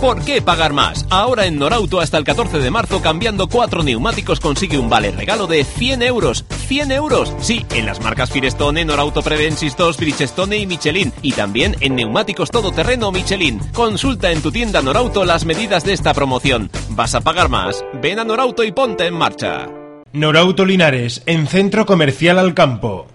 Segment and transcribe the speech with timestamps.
[0.00, 1.06] ¿Por qué pagar más?
[1.10, 5.46] Ahora en Norauto hasta el 14 de marzo cambiando cuatro neumáticos consigue un vale regalo
[5.46, 6.44] de 100 euros.
[6.68, 7.34] ¡100 euros!
[7.40, 11.12] Sí, en las marcas Firestone, Norauto Prevensistos, Bridgestone y Michelin.
[11.22, 13.58] Y también en neumáticos todoterreno Michelin.
[13.72, 16.70] Consulta en tu tienda Norauto las medidas de esta promoción.
[16.90, 17.84] ¿Vas a pagar más?
[18.02, 19.66] Ven a Norauto y ponte en marcha.
[20.12, 23.06] Norauto Linares, en Centro Comercial al Campo.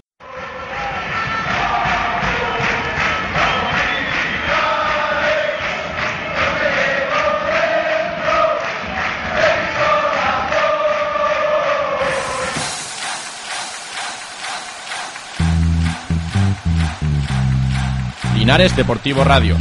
[18.42, 19.56] Linares Deportivo Radio,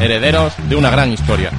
[0.00, 1.52] herederos de una gran historia.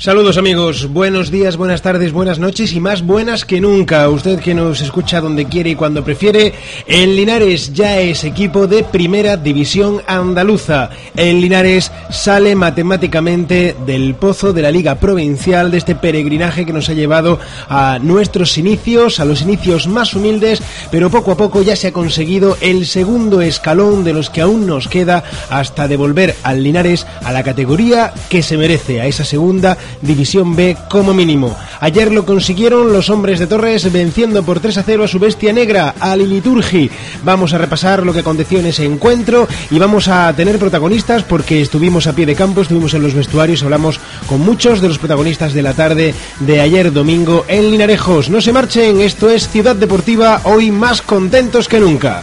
[0.00, 4.08] Saludos amigos, buenos días, buenas tardes, buenas noches y más buenas que nunca.
[4.08, 6.54] Usted que nos escucha donde quiere y cuando prefiere,
[6.86, 10.90] el Linares ya es equipo de primera división andaluza.
[11.16, 16.88] El Linares sale matemáticamente del pozo de la Liga Provincial, de este peregrinaje que nos
[16.88, 20.62] ha llevado a nuestros inicios, a los inicios más humildes,
[20.92, 24.64] pero poco a poco ya se ha conseguido el segundo escalón de los que aún
[24.64, 29.76] nos queda hasta devolver al Linares a la categoría que se merece, a esa segunda
[30.02, 31.56] División B como mínimo.
[31.80, 35.52] Ayer lo consiguieron los hombres de Torres venciendo por 3 a 0 a su bestia
[35.52, 36.90] negra, al Liturgi.
[37.24, 41.60] Vamos a repasar lo que aconteció en ese encuentro y vamos a tener protagonistas porque
[41.60, 45.52] estuvimos a pie de campo, estuvimos en los vestuarios, hablamos con muchos de los protagonistas
[45.52, 48.30] de la tarde de ayer domingo en Linarejos.
[48.30, 52.22] No se marchen, esto es Ciudad Deportiva, hoy más contentos que nunca.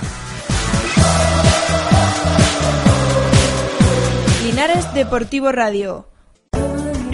[4.43, 6.14] Linares Deportivo Radio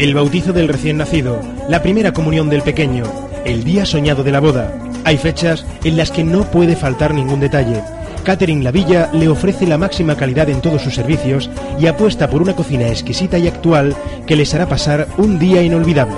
[0.01, 1.39] el bautizo del recién nacido,
[1.69, 3.03] la primera comunión del pequeño,
[3.45, 4.73] el día soñado de la boda.
[5.03, 7.83] Hay fechas en las que no puede faltar ningún detalle.
[8.23, 12.41] Catherine La Villa le ofrece la máxima calidad en todos sus servicios y apuesta por
[12.41, 13.95] una cocina exquisita y actual
[14.25, 16.17] que les hará pasar un día inolvidable.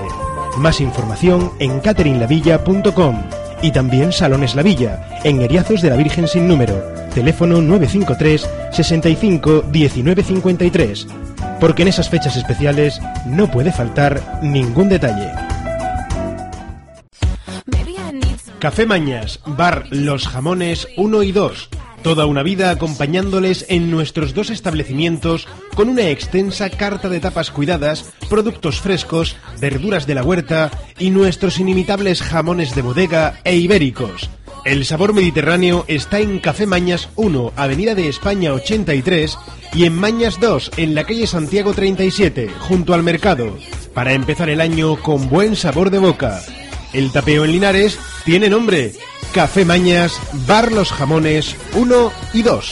[0.57, 6.47] Más información en catherinelavilla.com y también Salones La Villa, en Eriazos de la Virgen sin
[6.47, 6.75] número.
[7.15, 11.07] Teléfono 953 65 1953
[11.63, 15.31] porque en esas fechas especiales no puede faltar ningún detalle.
[18.59, 21.69] Café Mañas, Bar Los Jamones 1 y 2.
[22.03, 28.11] Toda una vida acompañándoles en nuestros dos establecimientos con una extensa carta de tapas cuidadas,
[28.29, 30.69] productos frescos, verduras de la huerta
[30.99, 34.29] y nuestros inimitables jamones de bodega e ibéricos.
[34.65, 39.37] El sabor mediterráneo está en Café Mañas 1, Avenida de España 83
[39.73, 43.57] y en Mañas 2, en la calle Santiago 37, junto al mercado,
[43.93, 46.41] para empezar el año con buen sabor de boca.
[46.93, 48.93] El tapeo en Linares tiene nombre,
[49.33, 52.71] Café Mañas, Bar Los Jamones 1 y 2.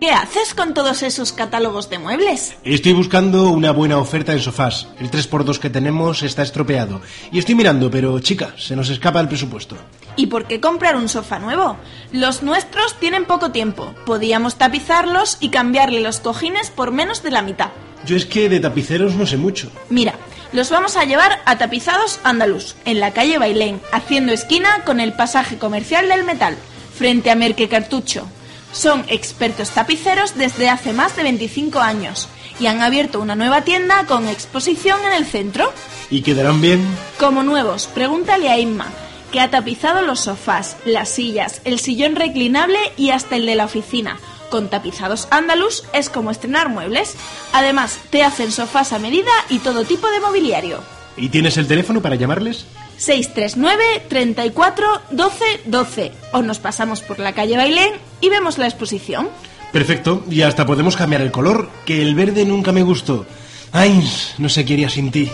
[0.00, 2.56] ¿Qué haces con todos esos catálogos de muebles?
[2.62, 4.86] Estoy buscando una buena oferta en sofás.
[5.00, 7.00] El 3x2 que tenemos está estropeado.
[7.32, 9.76] Y estoy mirando, pero chica, se nos escapa el presupuesto.
[10.14, 11.76] ¿Y por qué comprar un sofá nuevo?
[12.12, 13.92] Los nuestros tienen poco tiempo.
[14.06, 17.70] Podíamos tapizarlos y cambiarle los cojines por menos de la mitad.
[18.06, 19.70] Yo es que de tapiceros no sé mucho.
[19.90, 20.14] Mira,
[20.52, 25.12] los vamos a llevar a Tapizados Andaluz, en la calle Bailén, haciendo esquina con el
[25.12, 26.56] pasaje comercial del metal,
[26.96, 28.26] frente a Merque Cartucho.
[28.72, 32.28] Son expertos tapiceros desde hace más de 25 años
[32.60, 35.72] y han abierto una nueva tienda con exposición en el centro.
[36.10, 36.82] ¿Y quedarán bien?
[37.18, 38.88] Como nuevos, pregúntale a Inma,
[39.32, 43.66] que ha tapizado los sofás, las sillas, el sillón reclinable y hasta el de la
[43.66, 44.18] oficina.
[44.50, 47.16] Con tapizados andaluz es como estrenar muebles.
[47.52, 50.80] Además, te hacen sofás a medida y todo tipo de mobiliario.
[51.16, 52.66] ¿Y tienes el teléfono para llamarles?
[52.96, 59.28] 639 34 12 12 o nos pasamos por la calle Bailén y vemos la exposición.
[59.72, 63.26] Perfecto, y hasta podemos cambiar el color, que el verde nunca me gustó.
[63.72, 64.02] Ay,
[64.38, 65.30] no sé qué haría sin ti.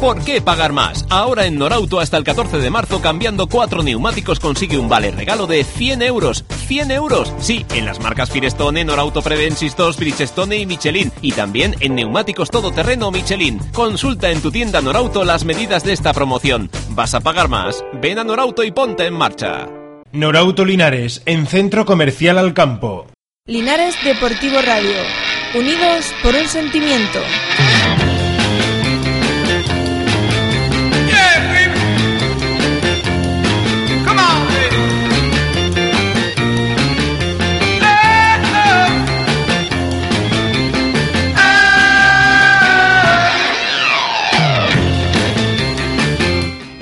[0.00, 1.06] ¿Por qué pagar más?
[1.08, 5.46] Ahora en Norauto hasta el 14 de marzo cambiando cuatro neumáticos consigue un vale regalo
[5.46, 6.44] de 100 euros.
[6.68, 7.32] ¡100 euros!
[7.40, 11.10] Sí, en las marcas Firestone, Norauto Prevensistos, Bridgestone y Michelin.
[11.22, 13.58] Y también en neumáticos todoterreno Michelin.
[13.72, 16.70] Consulta en tu tienda Norauto las medidas de esta promoción.
[16.90, 17.82] ¿Vas a pagar más?
[17.94, 19.66] Ven a Norauto y ponte en marcha.
[20.12, 23.06] Norauto Linares, en Centro Comercial al Campo.
[23.46, 24.96] Linares Deportivo Radio,
[25.54, 27.20] unidos por un sentimiento.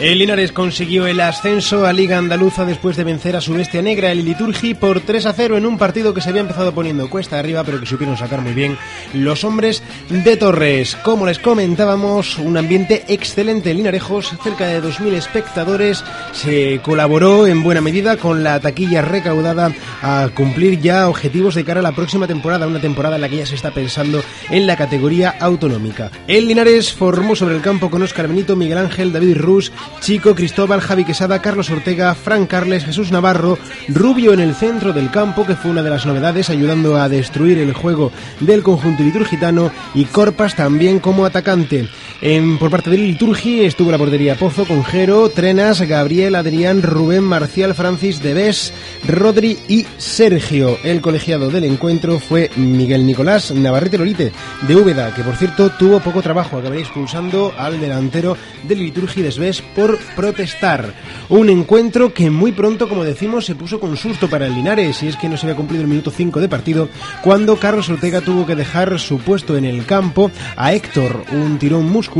[0.05, 4.12] El Linares consiguió el ascenso a Liga Andaluza después de vencer a su bestia negra,
[4.12, 7.39] el Liturgi, por 3 a 0 en un partido que se había empezado poniendo cuesta
[7.39, 8.77] arriba, pero que supieron sacar muy bien
[9.15, 10.95] los hombres de Torres.
[10.97, 16.05] Como les comentábamos, un ambiente excelente en Linarejos, cerca de 2.000 espectadores.
[16.33, 19.73] Se colaboró en buena medida con la taquilla recaudada
[20.03, 23.39] a cumplir ya objetivos de cara a la próxima temporada, una temporada en la que
[23.39, 26.11] ya se está pensando en la categoría autonómica.
[26.29, 30.81] El Linares formó sobre el campo con Óscar Benito, Miguel Ángel, David Rus, Chico, Cristóbal,
[30.81, 33.58] Javi Quesada, Carlos Ortega, Fran Carles, Jesús Navarro,
[33.88, 37.58] Rubio en el centro del campo, que fue una de las novedades, ayudando a destruir
[37.58, 41.88] el juego del conjunto liturgitano, y Corpas también como atacante.
[42.26, 47.75] En, por parte del Liturgi estuvo la portería Pozo, Conjero, Trenas, Gabriel, Adrián, Rubén, Marcial,
[47.75, 48.73] Francis, Debes,
[49.06, 50.79] Rodri y Sergio.
[50.85, 54.32] El colegiado del encuentro fue Miguel Nicolás Navarrete Lorite,
[54.67, 59.61] de Úbeda, que por cierto tuvo poco trabajo, acabaría expulsando al delantero del Liturgi Desves
[59.61, 60.94] por protestar.
[61.29, 65.09] Un encuentro que muy pronto, como decimos, se puso con susto para el Linares, y
[65.09, 66.88] es que no se había cumplido el minuto 5 de partido,
[67.23, 71.91] cuando Carlos Ortega tuvo que dejar su puesto en el campo a Héctor, un tirón
[71.91, 72.14] muscular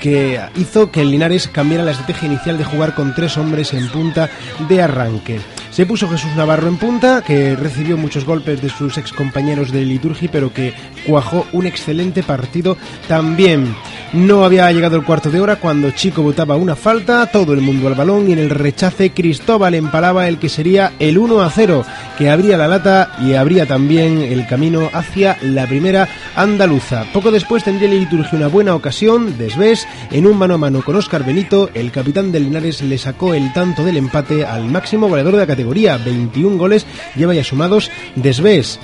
[0.00, 3.88] que hizo que el Linares cambiara la estrategia inicial de jugar con tres hombres en
[3.88, 4.28] punta
[4.68, 5.40] de arranque.
[5.70, 9.84] Se puso Jesús Navarro en punta, que recibió muchos golpes de sus ex compañeros de
[9.84, 10.74] Liturgi, pero que
[11.06, 12.76] cuajó un excelente partido
[13.06, 13.76] también.
[14.12, 17.86] No había llegado el cuarto de hora cuando Chico botaba una falta, todo el mundo
[17.86, 21.84] al balón y en el rechace Cristóbal empalaba el que sería el 1 a 0,
[22.16, 27.04] que abría la lata y abría también el camino hacia la primera andaluza.
[27.12, 30.96] Poco después tendría el Liturgi una buena ocasión, desvés, en un mano a mano con
[30.96, 35.34] Óscar Benito, el capitán del Linares le sacó el tanto del empate al máximo goleador
[35.34, 36.86] de la categoría, 21 goles
[37.16, 38.80] lleva ya sumados desvés.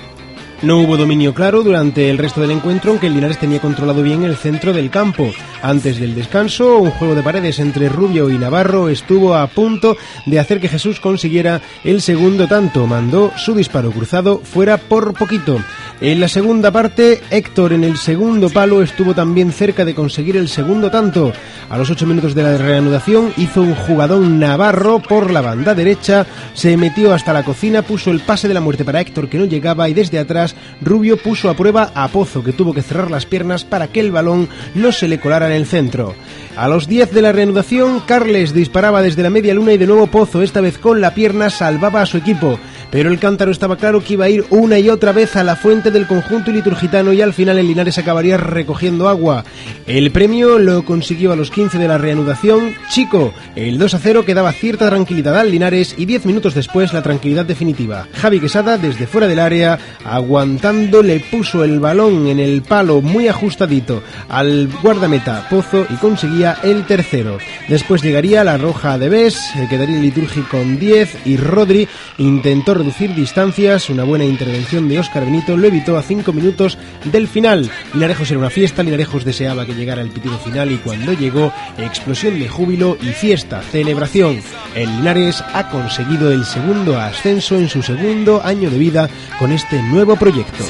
[0.64, 4.24] No hubo dominio claro durante el resto del encuentro, aunque el Linares tenía controlado bien
[4.24, 5.30] el centro del campo.
[5.60, 9.94] Antes del descanso, un juego de paredes entre Rubio y Navarro estuvo a punto
[10.24, 12.86] de hacer que Jesús consiguiera el segundo tanto.
[12.86, 15.62] Mandó su disparo cruzado fuera por poquito.
[16.00, 20.48] En la segunda parte, Héctor en el segundo palo estuvo también cerca de conseguir el
[20.48, 21.32] segundo tanto.
[21.68, 26.26] A los ocho minutos de la reanudación hizo un jugadón Navarro por la banda derecha,
[26.52, 29.44] se metió hasta la cocina, puso el pase de la muerte para Héctor que no
[29.44, 33.26] llegaba y desde atrás Rubio puso a prueba a Pozo que tuvo que cerrar las
[33.26, 36.14] piernas para que el balón no se le colara en el centro.
[36.56, 40.06] A los 10 de la reanudación, Carles disparaba desde la media luna y de nuevo
[40.06, 42.58] Pozo, esta vez con la pierna, salvaba a su equipo
[42.94, 45.56] pero el cántaro estaba claro que iba a ir una y otra vez a la
[45.56, 49.44] fuente del conjunto liturgitano y al final el Linares acabaría recogiendo agua.
[49.88, 53.34] El premio lo consiguió a los 15 de la reanudación Chico.
[53.56, 57.02] El 2 a 0 que daba cierta tranquilidad al Linares y 10 minutos después la
[57.02, 58.06] tranquilidad definitiva.
[58.12, 63.26] Javi Quesada desde fuera del área, aguantando, le puso el balón en el palo muy
[63.26, 67.38] ajustadito al guardameta Pozo y conseguía el tercero.
[67.68, 71.88] Después llegaría la roja de Bes, quedaría el litúrgico con 10 y Rodri
[72.18, 72.83] intentó
[73.14, 77.70] distancias, una buena intervención de Óscar Benito lo evitó a 5 minutos del final.
[77.92, 82.38] Linarejos era una fiesta, Linarejos deseaba que llegara el pitido final y cuando llegó, explosión
[82.38, 84.40] de júbilo y fiesta, celebración.
[84.74, 89.82] El Linares ha conseguido el segundo ascenso en su segundo año de vida con este
[89.82, 90.64] nuevo proyecto.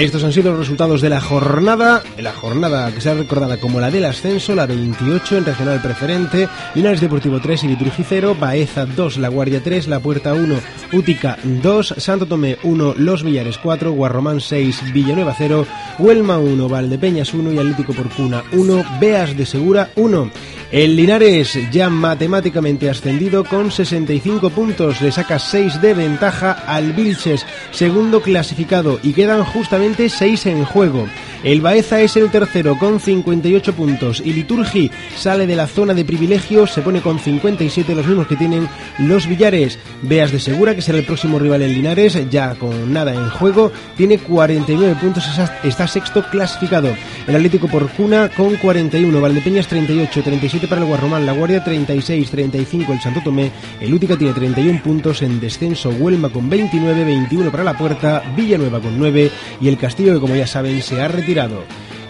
[0.00, 3.80] Estos han sido los resultados de la jornada, la jornada que se ha recordada como
[3.80, 8.86] la del ascenso, la 28 en regional preferente, Linares Deportivo 3 y Liturgi 0, Baeza
[8.86, 10.54] 2, La Guardia 3, La Puerta 1,
[10.94, 15.66] Útica 2, Santo Tomé 1, Los Villares 4, Guarromán 6, Villanueva 0,
[15.98, 20.30] Huelma 1, Valdepeñas 1 y Atlético Porcuna 1, Beas de Segura 1.
[20.72, 27.44] El Linares ya matemáticamente ascendido con 65 puntos, le saca 6 de ventaja al Vilches,
[27.72, 31.08] segundo clasificado, y quedan justamente 6 en juego.
[31.42, 36.04] El Baeza es el tercero con 58 puntos y Liturgi sale de la zona de
[36.04, 39.78] privilegio, se pone con 57 los mismos que tienen los Villares.
[40.02, 43.72] Veas de Segura, que será el próximo rival en Linares, ya con nada en juego,
[43.96, 45.24] tiene 49 puntos,
[45.64, 46.94] está sexto clasificado.
[47.26, 52.92] El Atlético Porcuna con 41, Valdepeñas 38, 37 para el Guarromán, La Guardia 36, 35
[52.92, 53.50] el Santo Tomé,
[53.80, 58.80] el Útica tiene 31 puntos en descenso, Huelma con 29, 21 para la Puerta, Villanueva
[58.80, 61.64] con 9 y el Castillo que como ya saben se ha retirado.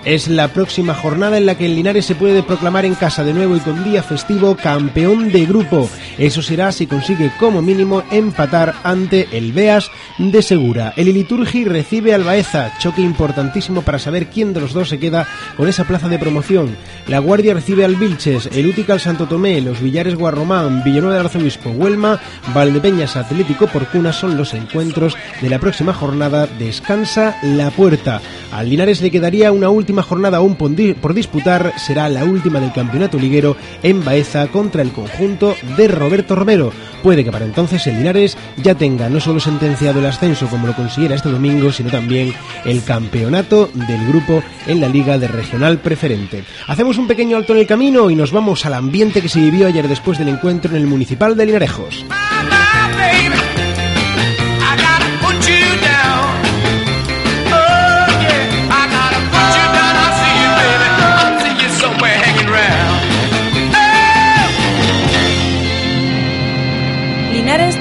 [0.05, 3.35] Es la próxima jornada en la que el Linares se puede proclamar en casa de
[3.35, 5.91] nuevo y con día festivo campeón de grupo.
[6.17, 10.95] Eso será si consigue como mínimo empatar ante el Beas de Segura.
[10.97, 15.29] El Iliturgi recibe al Baeza, choque importantísimo para saber quién de los dos se queda
[15.59, 16.77] con esa plaza de promoción.
[17.07, 21.27] La Guardia recibe al Vilches, el Útica al Santo Tomé, los Villares Guarromán, Villanueva del
[21.27, 22.19] Arzobispo, Huelma,
[22.55, 26.47] Valdepeñas Atlético Porcuna son los encuentros de la próxima jornada.
[26.59, 28.23] Descansa la puerta.
[28.51, 30.57] Al Linares le quedaría una última jornada aún
[31.01, 36.35] por disputar será la última del campeonato liguero en Baeza contra el conjunto de Roberto
[36.35, 36.73] Romero.
[37.03, 40.75] Puede que para entonces el Linares ya tenga no solo sentenciado el ascenso como lo
[40.75, 42.33] consiguiera este domingo, sino también
[42.65, 46.45] el campeonato del grupo en la Liga de Regional Preferente.
[46.67, 49.67] Hacemos un pequeño alto en el camino y nos vamos al ambiente que se vivió
[49.67, 52.05] ayer después del encuentro en el Municipal de Linarejos.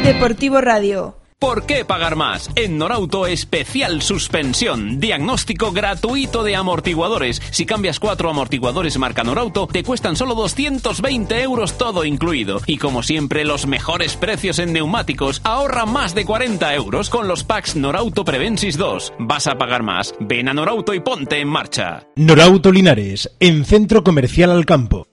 [0.10, 1.18] Deportivo Radio.
[1.38, 2.50] ¿Por qué pagar más?
[2.56, 7.39] En Norauto especial suspensión, diagnóstico gratuito de amortiguadores.
[7.51, 12.60] Si cambias cuatro amortiguadores marca Norauto, te cuestan solo 220 euros todo incluido.
[12.66, 15.42] Y como siempre, los mejores precios en neumáticos.
[15.44, 19.13] Ahorra más de 40 euros con los packs Norauto Prevensis 2.
[19.20, 20.16] ¿Vas a pagar más?
[20.20, 22.08] Ven a Norauto y ponte en marcha.
[22.16, 25.08] Norauto Linares, en Centro Comercial al Campo.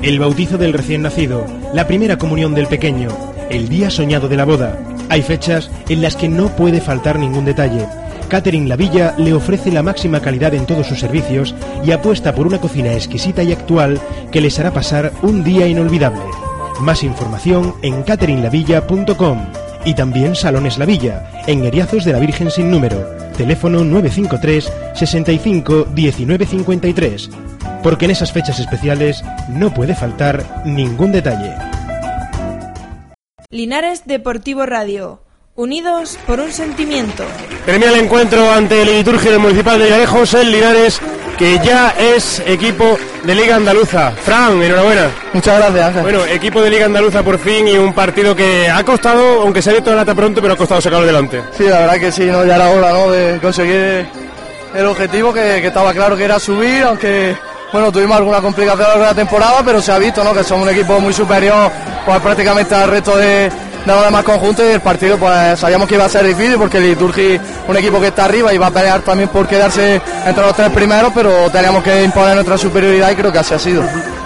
[0.00, 4.44] El bautizo del recién nacido, la primera comunión del pequeño el día soñado de la
[4.44, 4.78] boda.
[5.08, 7.86] Hay fechas en las que no puede faltar ningún detalle.
[8.28, 11.54] Catherine La Villa le ofrece la máxima calidad en todos sus servicios
[11.84, 16.22] y apuesta por una cocina exquisita y actual que les hará pasar un día inolvidable.
[16.80, 19.46] Más información en catherinelavilla.com
[19.84, 22.96] y también Salones La Villa, en Eriazos de la Virgen sin número.
[23.36, 27.30] Teléfono 953 65 1953.
[27.82, 31.52] Porque en esas fechas especiales no puede faltar ningún detalle.
[33.52, 35.20] Linares Deportivo Radio.
[35.56, 37.22] Unidos por un sentimiento.
[37.66, 40.98] Termina el encuentro ante el liturgia del Municipal de Villarejos, el Linares,
[41.36, 44.12] que ya es equipo de Liga Andaluza.
[44.12, 45.10] Fran, enhorabuena.
[45.34, 46.02] Muchas gracias, Ángel.
[46.02, 49.68] Bueno, equipo de Liga Andaluza por fin y un partido que ha costado, aunque se
[49.68, 51.42] ha abierto la lata pronto, pero ha costado sacarlo adelante.
[51.54, 52.46] Sí, la verdad que sí, ¿no?
[52.46, 53.10] ya era hora ¿no?
[53.10, 54.06] de conseguir
[54.74, 57.36] el objetivo que, que estaba claro que era subir, aunque
[57.72, 60.34] bueno, tuvimos alguna complicación a lo la temporada, pero se ha visto ¿no?
[60.34, 61.70] que somos un equipo muy superior
[62.04, 63.50] pues, prácticamente al resto de,
[63.84, 66.78] de los demás conjuntos y el partido pues sabíamos que iba a ser difícil porque
[66.78, 70.44] el Liturgi un equipo que está arriba y va a pelear también por quedarse entre
[70.44, 73.82] los tres primeros, pero teníamos que imponer nuestra superioridad y creo que así ha sido.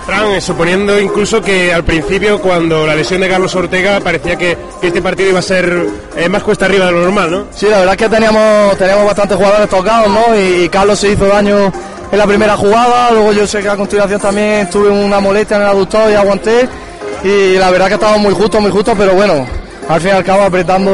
[0.07, 4.57] Fran, eh, suponiendo incluso que al principio cuando la lesión de Carlos Ortega parecía que,
[4.83, 5.87] este partido iba a ser
[6.17, 7.45] eh, más cuesta arriba de lo normal, ¿no?
[7.53, 10.39] Sí, la verdad es que teníamos, teníamos bastantes jugadores tocados, ¿no?
[10.39, 11.73] y Carlos se hizo daño
[12.13, 15.63] en la primera jugada, luego yo sé que a continuación también tuve una molestia en
[15.63, 16.69] el aductor y aguanté
[17.25, 19.47] y la verdad que estaba muy justo, muy justo, pero bueno,
[19.89, 20.93] al fin y al cabo apretando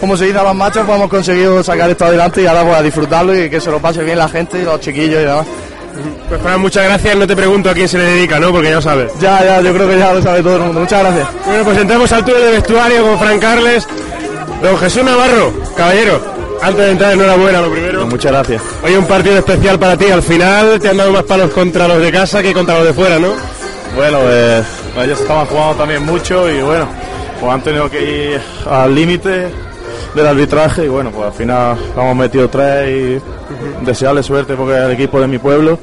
[0.00, 2.76] como se dice a las machos, pues hemos conseguido sacar esto adelante y ahora pues
[2.76, 5.46] a disfrutarlo y que se lo pase bien la gente y los chiquillos y demás.
[6.28, 8.50] Pues Fran, muchas gracias, no te pregunto a quién se le dedica, ¿no?
[8.50, 9.12] Porque ya sabes.
[9.20, 10.80] Ya, ya, yo creo que ya lo sabe todo el mundo.
[10.80, 11.28] Muchas gracias.
[11.46, 13.86] Bueno, pues entramos al túnel de vestuario con Fran Carles.
[14.62, 16.20] Don Jesús Navarro, caballero,
[16.62, 18.00] antes de entrar, enhorabuena, lo primero.
[18.00, 18.62] Pues muchas gracias.
[18.82, 20.06] Hoy un partido especial para ti.
[20.06, 22.94] Al final te han dado más palos contra los de casa que contra los de
[22.94, 23.32] fuera, ¿no?
[23.96, 24.64] Bueno, pues
[25.04, 26.86] ellos estaban jugando también mucho y bueno,
[27.40, 29.48] pues han tenido que ir al límite
[30.14, 34.84] del arbitraje y bueno, pues al final hemos metido tres y desearle suerte porque es
[34.84, 35.78] el equipo de mi pueblo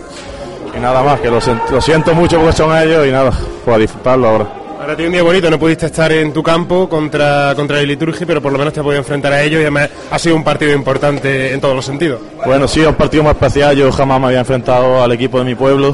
[0.75, 1.39] y nada más, que lo,
[1.71, 3.31] lo siento mucho porque son ellos y nada,
[3.65, 4.47] pues a disfrutarlo ahora.
[4.87, 8.23] Ahora tiene un día bonito, no pudiste estar en tu campo contra, contra el Liturgi,
[8.23, 10.45] pero por lo menos te has podido enfrentar a ellos y además ha sido un
[10.45, 12.21] partido importante en todos los sentidos.
[12.45, 15.55] Bueno, sí, un partido más especial, yo jamás me había enfrentado al equipo de mi
[15.55, 15.93] pueblo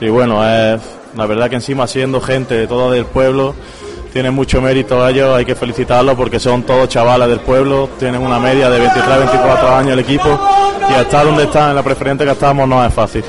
[0.00, 0.80] y bueno, es,
[1.16, 3.54] la verdad que encima siendo gente toda del pueblo,
[4.12, 8.40] tiene mucho mérito ellos, hay que felicitarlos porque son todos chavales del pueblo, tienen una
[8.40, 10.40] media de 23, 24 años el equipo
[10.90, 13.22] y estar donde están en la preferente que estamos no es fácil.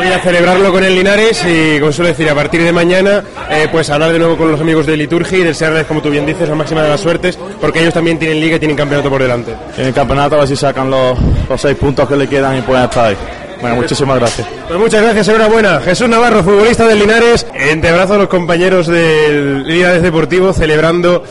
[0.00, 3.68] Voy a celebrarlo con el Linares y, como suele decir, a partir de mañana, eh,
[3.70, 6.48] pues hablar de nuevo con los amigos de Liturgia y desearles, como tú bien dices,
[6.48, 9.54] la máxima de las suertes, porque ellos también tienen liga y tienen campeonato por delante.
[9.74, 12.84] Tienen campeonato, a ver si sacan los, los seis puntos que le quedan y pueden
[12.84, 13.16] estar ahí.
[13.60, 14.48] Bueno, muchísimas gracias.
[14.68, 15.80] Pues muchas gracias, enhorabuena.
[15.80, 21.22] Jesús Navarro, futbolista del Linares, entebrazo a los compañeros del Linares Deportivo celebrando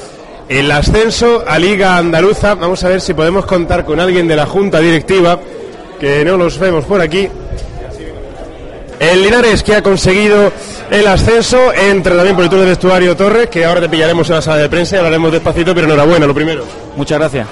[0.48, 2.54] el ascenso a Liga Andaluza.
[2.54, 5.40] Vamos a ver si podemos contar con alguien de la Junta Directiva,
[6.00, 7.28] que no los vemos por aquí.
[9.00, 10.52] El Linares que ha conseguido
[10.92, 14.36] el ascenso, entra también por el turno de vestuario Torres, que ahora te pillaremos en
[14.36, 16.66] la sala de prensa y hablaremos despacito, pero enhorabuena, lo primero.
[16.98, 17.48] Muchas gracias.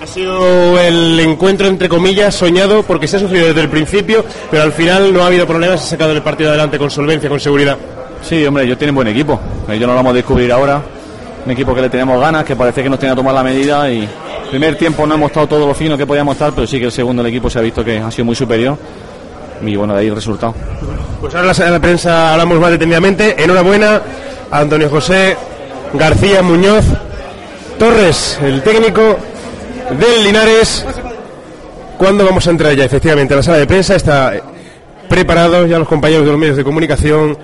[0.00, 4.62] Ha sido el encuentro, entre comillas, soñado porque se ha sufrido desde el principio, pero
[4.62, 7.40] al final no ha habido problemas, se ha sacado el partido adelante con solvencia, con
[7.40, 7.76] seguridad.
[8.22, 9.40] Sí, hombre, ellos tienen buen equipo.
[9.68, 10.80] Ellos no lo vamos a descubrir ahora.
[11.44, 13.90] Un equipo que le tenemos ganas, que parece que nos tiene que tomar la medida
[13.90, 16.78] y el primer tiempo no hemos estado todo lo fino que podíamos estar, pero sí
[16.78, 18.78] que el segundo el equipo se ha visto que ha sido muy superior
[19.64, 20.54] y bueno, de ahí el resultado.
[21.20, 23.42] Pues ahora en la prensa hablamos más detenidamente.
[23.42, 24.00] Enhorabuena
[24.50, 25.36] a Antonio José
[25.94, 26.84] García Muñoz
[27.78, 29.16] Torres, el técnico
[29.98, 30.86] del Linares.
[31.98, 32.84] ¿Cuándo vamos a entrar ya?
[32.84, 34.34] Efectivamente, la sala de prensa está
[35.08, 37.38] preparado ya los compañeros de los medios de comunicación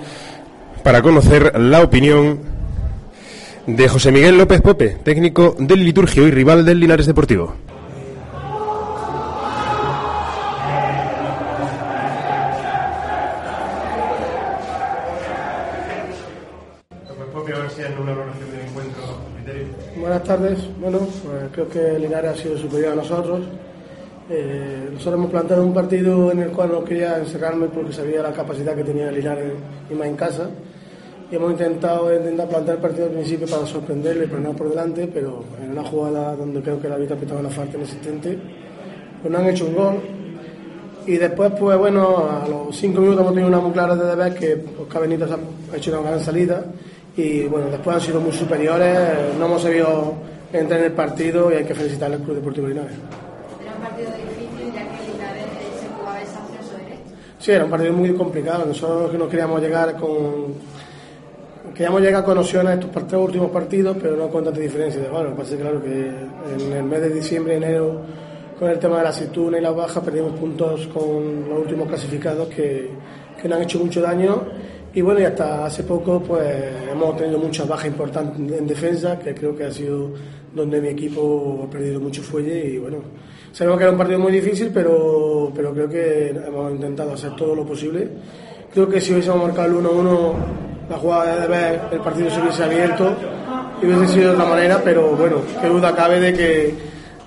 [0.83, 2.39] para conocer la opinión
[3.65, 7.55] de José Miguel López Pope, técnico del liturgio y rival del Linares Deportivo.
[20.13, 20.59] Buenas tardes.
[20.79, 23.41] Bueno, pues creo que Linares ha sido superior a nosotros.
[24.29, 28.31] Eh, nosotros hemos planteado un partido en el cual no quería encerrarme porque sabía la
[28.31, 29.53] capacidad que tenía Linares
[29.89, 30.51] y más en casa.
[31.31, 35.09] Y hemos intentado intentar plantear el partido al principio para sorprenderle, pero no por delante,
[35.11, 38.37] pero en una jugada donde creo que la había pitado una falta inexistente,
[39.19, 39.95] pues no han hecho un gol.
[41.07, 44.35] Y después, pues bueno, a los cinco minutos hemos tenido una muy clara de deber
[44.35, 46.65] que Oscar Benítez ha hecho una gran salida
[47.15, 48.97] y bueno, después han sido muy superiores,
[49.37, 50.13] no hemos sabido
[50.51, 52.93] entrar en el partido y hay que felicitar al Club Deportivo Linares.
[53.61, 55.45] Era un partido difícil ya que Linares
[55.79, 57.11] se jugaba ese acceso directo.
[57.39, 60.55] Sí, era un partido muy complicado, nosotros que no queríamos llegar con
[61.73, 65.01] queríamos llegar con opciones a estos tres últimos partidos, pero no con tanta diferencia.
[65.11, 68.01] Bueno, parece claro que en el mes de diciembre, enero,
[68.59, 72.47] con el tema de la aceituna y la baja, perdimos puntos con los últimos clasificados
[72.49, 72.89] que,
[73.41, 74.43] que nos han hecho mucho daño
[74.95, 76.45] y bueno, y hasta hace poco pues
[76.91, 80.11] hemos tenido muchas bajas importantes en defensa, que creo que ha sido
[80.53, 82.97] donde mi equipo ha perdido mucho fuelle y bueno,
[83.51, 87.55] sabemos que era un partido muy difícil, pero, pero creo que hemos intentado hacer todo
[87.55, 88.07] lo posible.
[88.71, 90.33] Creo que si hubiésemos marcado el 1-1,
[90.89, 93.15] la jugada de ver el partido se hubiese abierto
[93.81, 96.75] y hubiese sido de otra manera, pero bueno, qué duda cabe de que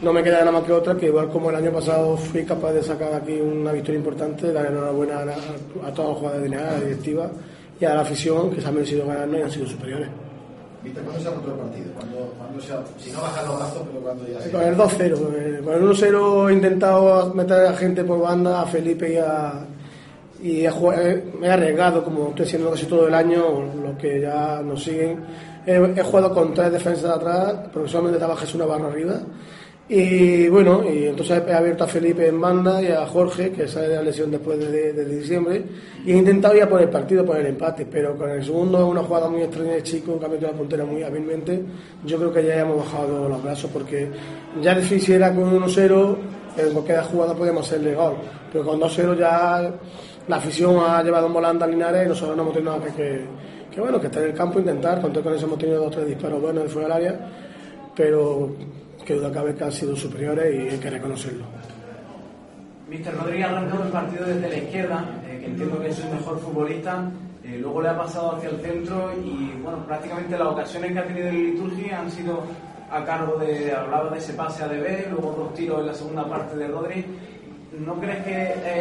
[0.02, 2.72] no me queda nada más que otra, que igual como el año pasado fui capaz
[2.74, 6.80] de sacar aquí una victoria importante, dar enhorabuena a, a todas las jugadas de la
[6.80, 7.30] directiva
[7.80, 10.08] y a la afición que se han merecido ganarnos y han sido superiores.
[10.82, 11.84] ¿Viste cuándo se ha roto el partido?
[11.94, 14.50] ¿Cuándo, cuándo se ha, si no bajar los brazos, pero cuando ya se...
[14.50, 15.34] Con el 2-0.
[15.34, 19.64] Eh, con el 1-0 he intentado meter a gente por banda, a Felipe y a...
[20.42, 24.60] Y he, me he arriesgado, como estoy haciendo casi todo el año, los que ya
[24.62, 25.24] nos siguen.
[25.66, 29.20] He, he jugado con tres defensas de atrás, porque solamente estaba Jesús barra arriba
[29.88, 33.88] y bueno, y entonces he abierto a Felipe en banda y a Jorge, que sale
[33.88, 35.62] de la lesión después de, diciembre,
[36.04, 39.04] y he intentado ya por el partido, por el empate, pero con el segundo una
[39.04, 41.62] jugada muy extraña de chico, un cambio de la puntera muy hábilmente,
[42.04, 44.10] yo creo que ya hemos bajado los brazos, porque
[44.60, 46.16] ya difícil era con 1-0,
[46.56, 48.16] en cualquier jugada podíamos hacerle gol,
[48.50, 49.72] pero con 2-0 ya
[50.26, 53.24] la afición ha llevado un volante a Linares y nosotros no hemos tenido nada que,
[53.70, 55.90] que, bueno, que estar en el campo, intentar, todo con eso hemos tenido dos o
[55.90, 57.30] tres disparos buenos de fuera del área,
[57.94, 58.50] pero
[59.06, 61.44] que duda cabe que han sido superiores y hay que reconocerlo.
[62.88, 66.40] Mister Rodríguez arrancó el partido desde la izquierda, eh, que entiendo que es el mejor
[66.40, 67.10] futbolista,
[67.44, 71.06] eh, luego le ha pasado hacia el centro y bueno, prácticamente las ocasiones que ha
[71.06, 72.42] tenido en liturgia han sido
[72.90, 76.28] a cargo de, hablaba de ese pase a DB, luego dos tiros en la segunda
[76.28, 77.04] parte de Rodri.
[77.78, 78.32] ¿No crees que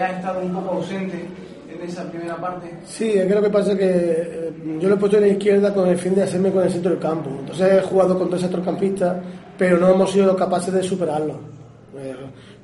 [0.01, 1.25] ha estado un poco ausente
[1.81, 2.71] en esa primera parte?
[2.85, 5.29] Sí, es que lo que pasa es que eh, yo lo he puesto en la
[5.29, 7.29] izquierda con el fin de hacerme con el centro del campo.
[7.39, 9.17] Entonces he jugado con tres centrocampistas
[9.57, 11.35] pero no hemos sido capaces de superarlo.
[11.97, 12.15] Eh,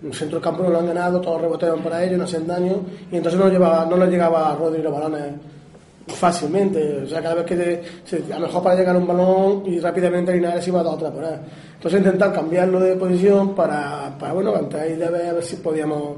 [0.04, 2.82] el centro del campo no lo han ganado, todos reboteaban para ellos, no hacían daño,
[3.12, 5.36] y entonces no, llevaba, no les llegaba a Rodri los balones
[6.08, 7.04] fácilmente.
[7.04, 10.34] O sea, cada vez que a lo mejor para llegar a un balón y rápidamente
[10.34, 11.40] Linares iba a dar otra por ahí.
[11.76, 16.18] Entonces intentar cambiarlo de posición para, para bueno, ahí de ver, a ver si podíamos.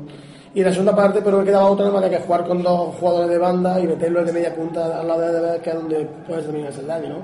[0.56, 3.30] Y en la segunda parte, pero me quedaba otra manera que jugar con dos jugadores
[3.30, 6.70] de banda y meterlo de media punta al lado de que es donde puedes terminar
[6.70, 7.24] ese daño, ¿no?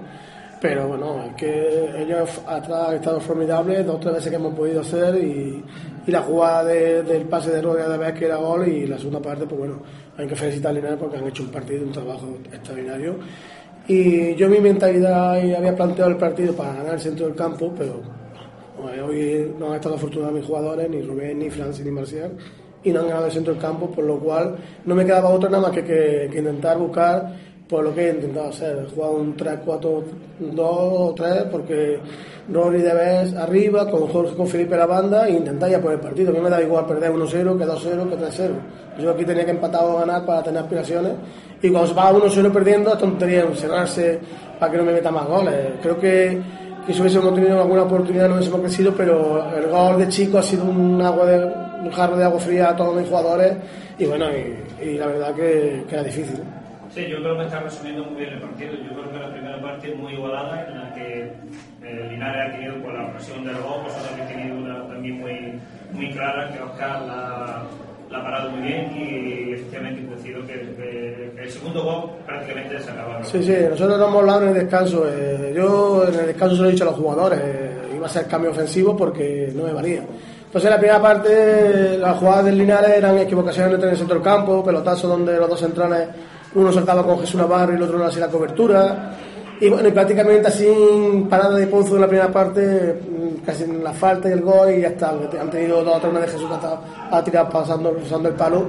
[0.61, 4.53] Pero bueno, es que ellos atrás han estado formidables, dos o tres veces que hemos
[4.53, 5.63] podido hacer y,
[6.05, 9.21] y la jugada del pase de Rodríguez de vez que era gol y la segunda
[9.21, 9.81] parte, pues bueno,
[10.17, 13.15] hay que felicitar a Linares porque han hecho un partido, un trabajo extraordinario.
[13.87, 18.01] Y yo mi mentalidad había planteado el partido para ganar el centro del campo, pero
[19.07, 22.31] hoy no han estado afortunados mis jugadores, ni Rubén, ni Francis, ni Marcial,
[22.83, 25.49] y no han ganado el centro del campo, por lo cual no me quedaba otra
[25.49, 27.33] nada más que, que intentar buscar
[27.69, 30.03] por lo que he intentado hacer, he jugado un 3-4-2
[30.57, 31.99] o 3 porque
[32.51, 36.31] Rory debes arriba, con Jorge con Felipe la banda e intentar ya por el partido.
[36.31, 38.49] A mí me da igual perder 1-0 que 2-0 que 3-0.
[38.99, 41.13] Yo aquí tenía que empatar o ganar para tener aspiraciones
[41.61, 44.19] y cuando se va 1-0 perdiendo es tontería encerrarse
[44.59, 45.53] para que no me meta más goles.
[45.79, 46.41] Creo que,
[46.87, 50.43] y si hubiésemos tenido alguna oportunidad no hubiésemos crecido, pero el gol de chico ha
[50.43, 53.53] sido un agua de un jarro de agua fría a todos mis jugadores
[53.97, 56.39] y bueno, y, y la verdad que, que era difícil.
[56.93, 58.73] Sí, yo creo que está resumiendo muy bien el partido.
[58.73, 61.31] Yo creo que la primera parte es muy igualada, en la que
[61.83, 65.59] eh, Linares ha tenido por la presión del gol, vosotros habéis tenido una también muy,
[65.93, 67.63] muy clara, que Oscar la,
[68.09, 72.79] la ha parado muy bien y efectivamente coincido que, que- que el segundo gol prácticamente
[72.79, 73.23] se acaba.
[73.23, 75.05] Sí, sí, nosotros nos hemos hablado en el descanso.
[75.07, 78.09] eh, yo en el descanso se lo he dicho a los jugadores, eh, iba a
[78.09, 80.01] ser cambio ofensivo porque no me valía.
[80.49, 84.23] Entonces en la primera parte las jugadas del Linares eran equivocaciones en el centro del
[84.23, 86.07] campo, pelotazos donde los dos centrales,
[86.55, 89.11] uno saltaba con Jesús Navarro y el otro no hacía la cobertura.
[89.61, 90.67] Y bueno, y prácticamente así
[91.29, 94.71] parada de Pozo en la primera parte, mm, casi en la falta y el gol
[94.75, 95.09] y ya está.
[95.09, 98.65] Han tenido dos o tres de Jesús que ha tirado pasando, pasando el palo.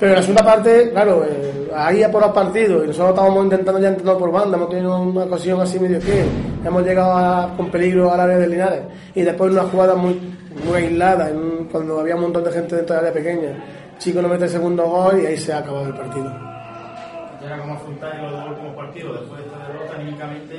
[0.00, 3.44] Pero en la segunda parte, claro, eh, ahí ya por los partidos y nosotros estábamos
[3.44, 6.24] intentando ya entrar por banda, hemos tenido una ocasión así medio que
[6.64, 8.80] hemos llegado a- con peligro al área de Linares
[9.14, 10.18] y después una jugada muy,
[10.64, 13.64] muy aislada, en un- cuando había un montón de gente dentro del área pequeña.
[13.98, 16.26] Chico no mete el segundo gol y ahí se ha acabado el partido.
[16.26, 20.54] ¿Y ahora cómo afrontáis los dos últimos partidos después de esta derrota anímicamente?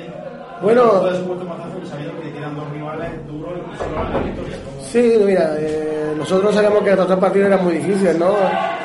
[0.62, 0.82] Bueno.
[0.84, 4.18] Después de supuesto mazazo que sabiendo que quedan dos rivales duros y solo van la
[4.20, 4.56] victoria.
[4.64, 8.30] ¿Cómo- Sí, mira, eh, nosotros sabíamos que los tres partidos eran muy difíciles, ¿no?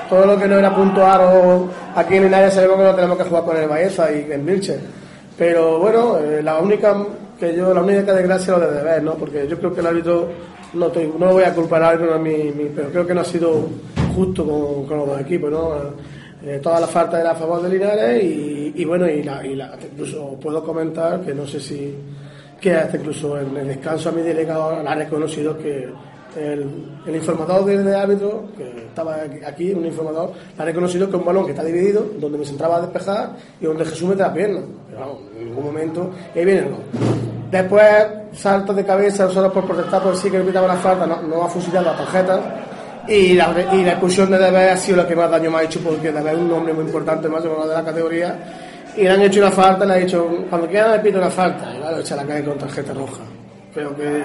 [0.10, 3.24] Todo lo que no era puntuar o aquí en Linares sabemos que no tenemos que
[3.26, 4.80] jugar con el Baeza y en Vilche.
[5.38, 6.96] Pero bueno, eh, la única
[7.40, 9.14] que yo, la única desgracia es lo de deber, ¿no?
[9.16, 10.28] Porque yo creo que el árbitro,
[10.74, 13.26] no, estoy- no voy a culpar al árbitro, mi, mi- pero creo que no ha
[13.26, 13.68] sido
[14.16, 15.72] justo con, con los dos equipos, ¿no?
[16.44, 20.64] Eh, toda la falta era a favor de Linares y, bueno, y, la, incluso puedo
[20.64, 21.96] comentar que no sé si
[22.62, 25.88] que hasta incluso en el descanso a mi delegado le ha reconocido que
[26.38, 31.26] el, informador del de árbitro, que estaba aquí, un informador, le ha reconocido que un
[31.26, 34.62] balón que está dividido, donde me centraba a despejar y donde Jesús mete la pierna.
[35.40, 36.76] En ningún momento, ahí viene el.
[37.52, 37.84] Después,
[38.34, 41.50] saltos de cabeza, solo por protestar por sí que le pitaba la falta, no, ha
[41.50, 42.64] fusilado la tarjeta.
[43.08, 45.64] Y la, y la expulsión de Debe ha sido la que más daño me ha
[45.64, 48.38] hecho porque Debe es un nombre muy importante, más de de la categoría.
[48.98, 51.74] Y le han hecho una falta, le ha dicho, cuando quieran le pito una falta.
[51.74, 53.22] Y claro, echa la calle con tarjeta roja.
[53.74, 54.24] Creo que,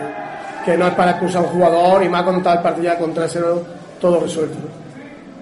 [0.65, 3.15] que no es para expulsar a un jugador y más con tal partido ya con
[3.15, 3.61] 3-0
[4.01, 4.59] todo resuelto.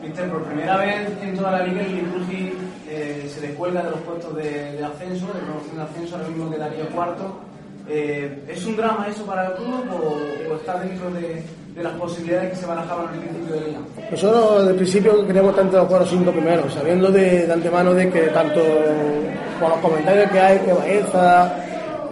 [0.02, 2.52] Mister, por primera vez en toda la liga el Liturgi
[2.88, 6.50] eh, se descuelga de los puestos de, de ascenso, de promoción de ascenso, ahora mismo
[6.50, 7.40] quedaría cuarto.
[7.88, 11.42] Eh, ¿Es un drama eso para el club o, o está dentro de,
[11.74, 13.78] de las posibilidades que se barajaban al principio de liga?
[14.10, 17.52] Nosotros desde el principio queríamos estar entre los cuatro o cinco primeros, sabiendo de, de
[17.52, 18.60] antemano de que tanto
[19.60, 21.54] por los comentarios que hay, que Baeza,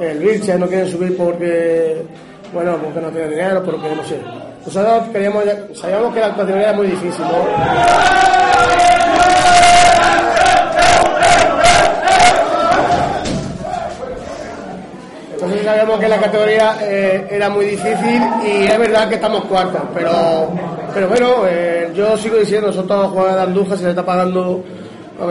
[0.01, 2.03] el Vilche no quieren subir porque,
[2.53, 4.21] bueno, porque no tienen dinero, porque no sé.
[4.65, 8.49] Nosotros queríamos, sabíamos que la categoría era muy difícil, ¿no?
[15.33, 19.83] Entonces sabíamos que la categoría eh, era muy difícil y es verdad que estamos cuartos,
[19.95, 20.51] pero,
[20.93, 24.65] pero bueno, eh, yo sigo diciendo, nosotros a jugadores de Andújar se le está pagando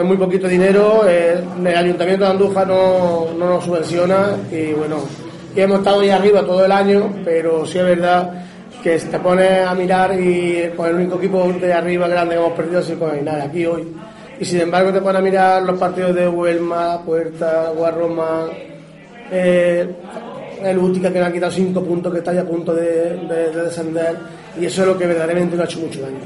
[0.03, 4.97] muy poquito dinero, eh, el ayuntamiento de Andújar no, no nos subvenciona y bueno,
[5.57, 8.31] y hemos estado ahí arriba todo el año, pero sí es verdad
[8.83, 12.41] que si te pones a mirar y pues, el único equipo de arriba grande que
[12.41, 13.87] hemos perdido es el Coainare, aquí hoy.
[14.39, 18.45] Y sin embargo te pones a mirar los partidos de Huelma, Puerta, Guarroma,
[19.31, 19.89] eh,
[20.63, 23.51] el Útica que le ha quitado 5 puntos, que está ya a punto de, de-
[23.51, 24.15] de descender,
[24.59, 26.19] y eso es lo que verdaderamente le ha hecho mucho daño.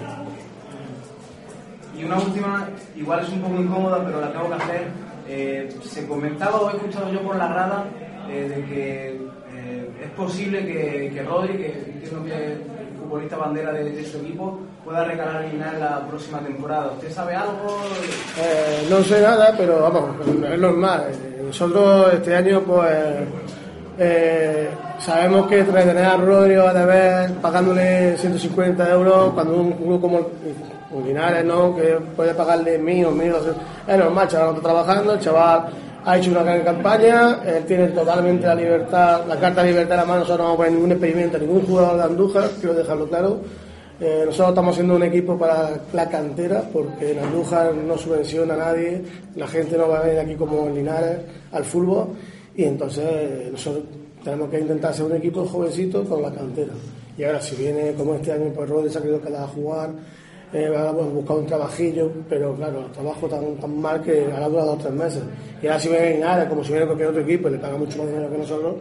[1.98, 2.68] Y una última,
[2.98, 4.82] igual es un poco incómoda, pero la tengo que hacer.
[5.28, 7.86] Eh, se comentaba o he escuchado yo por la rada
[8.32, 9.08] eh, de que
[9.54, 14.06] eh, es posible que, que Rodri, que entiendo que es el futbolista bandera de, de
[14.06, 16.92] su equipo, pueda recalar en la próxima temporada.
[16.94, 17.82] ¿Usted sabe algo?
[18.40, 20.16] Eh, no sé nada, pero vamos,
[20.50, 21.08] es normal.
[21.46, 22.88] Nosotros este año, pues,
[25.00, 30.28] sabemos que tener a Rodrigo a deber pagándole 150 euros cuando un club como
[31.06, 31.76] Linares, ¿no?
[31.76, 33.64] Que puede pagarle mil o mil, doscientos.
[33.88, 35.68] es normal, chaval no está trabajando, el chaval
[36.04, 40.00] ha hecho una gran campaña, él tiene totalmente la libertad, la carta de libertad en
[40.00, 43.08] la mano, nosotros no vamos a poner ningún experimento, ningún jugador de Andújar, quiero dejarlo
[43.08, 43.42] claro.
[44.00, 48.58] Eh, nosotros estamos haciendo un equipo para la cantera, porque en Andújar no subvenciona a
[48.58, 49.04] nadie,
[49.36, 51.20] la gente no va a venir aquí como Linares
[51.52, 52.08] al fútbol,
[52.56, 53.84] y entonces eh, nosotros
[54.24, 56.74] tenemos que intentar hacer un equipo jovencito con la cantera.
[57.18, 59.92] Y ahora, si viene como este año, pues Rodri ha querido quedar a jugar,
[60.54, 64.78] eh, un trabajillo, pero claro, el trabajo tan, tan mal que ahora dura dos o
[64.78, 65.24] tres meses.
[65.62, 67.98] Y ahora si viene Linares, como si viene cualquier otro equipo y le paga mucho
[68.00, 68.76] más dinero que nosotros,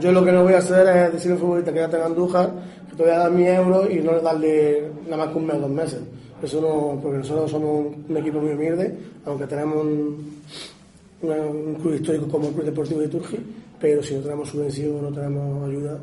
[0.00, 2.50] yo lo que no voy a hacer es decirle al futbolista quédate en Andújar,
[2.90, 5.60] que te voy a dar mi euro y no darle nada más que un mes
[5.60, 6.00] dos meses.
[6.42, 8.92] Eso no, porque nosotros somos un, equipo muy humilde,
[9.24, 13.38] aunque tenemos un club histórico como el Club Deportivo de Turgi,
[13.78, 16.00] pero si no tenemos subvención, no tenemos ayuda,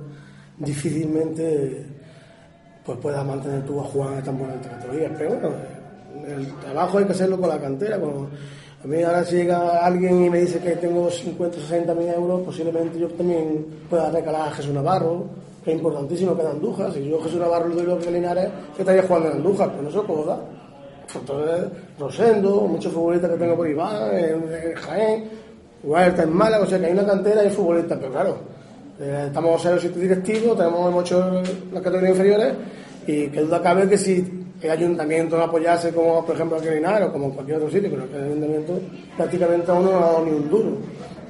[0.57, 1.98] difícilmente
[2.89, 5.11] pues puedas mantener tú a jugar en tan buenas categorías.
[5.15, 5.49] Pero bueno,
[6.27, 7.99] el trabajo hay que hacerlo con la cantera.
[7.99, 8.29] Con,
[8.83, 12.07] a mí ahora si llega alguien y me dice que tengo 50 o 60 mil
[12.07, 15.25] euros, posiblemente yo también pueda recalar a Jesús Navarro,
[15.63, 16.91] que es importantísimo que en Andújar.
[16.91, 19.83] Si yo Jesús Navarro le doy lo que Linares, que estaría jugando en Andújar, pero
[19.83, 20.39] no se dar.
[21.13, 21.65] Entonces,
[21.99, 25.29] Rosendo, muchos futbolistas que tengo por Iván, en, en Jaén,
[25.83, 28.37] Huerta en Málaga, o sea que hay una cantera y hay futbolistas, pero claro,
[28.99, 32.53] eh, estamos en los sitios directivos, tenemos hemos hecho las categorías inferiores
[33.09, 34.23] y que duda cabe que si
[34.61, 37.89] el ayuntamiento no apoyase como por ejemplo aquí en o como en cualquier otro sitio,
[37.89, 38.79] pero el ayuntamiento
[39.17, 40.77] prácticamente a uno no ha dado ni un duro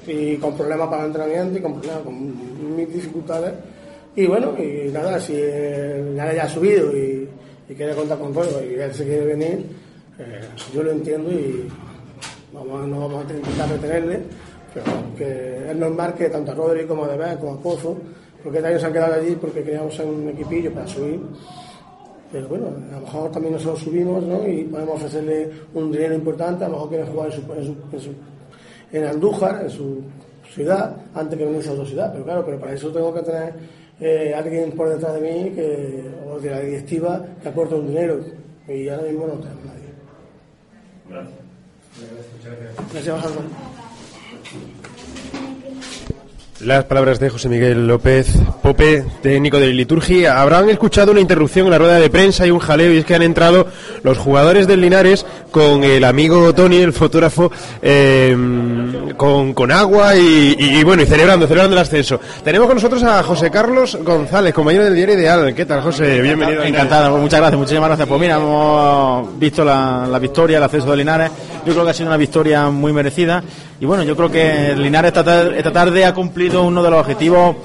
[0.06, 3.54] y con problemas para el entrenamiento y con problemas, con mil dificultades
[4.14, 7.30] y bueno, y nada, si Linares ya ha subido y,
[7.78, 9.64] quiere contar con todo y él se quiere venir,
[10.18, 10.42] eh,
[10.74, 11.66] yo lo entiendo y
[12.52, 14.20] vamos, no vamos a intentar retenerle,
[14.74, 17.96] pero que es normal que tanto a Rodri como a Debes como a Pozo,
[18.44, 21.22] porque también se han quedado allí porque queríamos ser un equipillo para subir.
[22.32, 24.48] Pero bueno, a lo mejor también nosotros subimos ¿no?
[24.48, 27.76] y podemos ofrecerle un dinero importante, a lo mejor quieren jugar en, su, en, su,
[27.92, 28.14] en, su,
[28.92, 30.04] en Andújar, en su
[30.54, 32.12] ciudad, antes que venirse a otra ciudad.
[32.12, 33.54] Pero claro, pero para eso tengo que tener
[34.00, 38.20] eh, alguien por detrás de mí, que, o de la directiva, que aporte un dinero.
[38.68, 39.90] Y ahora mismo no tenemos nadie.
[41.10, 41.40] Gracias.
[42.94, 43.44] Gracias, Alejandro.
[46.62, 48.28] Las palabras de José Miguel López
[48.62, 50.42] Pope, técnico de liturgia.
[50.42, 53.16] Habrán escuchado una interrupción en la rueda de prensa y un jaleo, y es que
[53.16, 53.68] han entrado
[54.04, 58.36] los jugadores del Linares con el amigo Tony, el fotógrafo, eh,
[59.18, 62.20] con, con, agua y, bueno, y celebrando, celebrando el ascenso.
[62.44, 65.54] Tenemos con nosotros a José Carlos González, compañero del diario Ideal.
[65.56, 66.22] ¿Qué tal, José?
[66.22, 66.64] Bienvenido.
[66.64, 68.08] Encantado, muchas gracias, muchísimas gracias.
[68.08, 71.32] Pues mira, hemos visto la, la victoria, el ascenso de Linares.
[71.66, 73.44] Yo creo que ha sido una victoria muy merecida.
[73.80, 77.56] Y bueno, yo creo que Linares esta esta tarde ha cumplido uno de los objetivos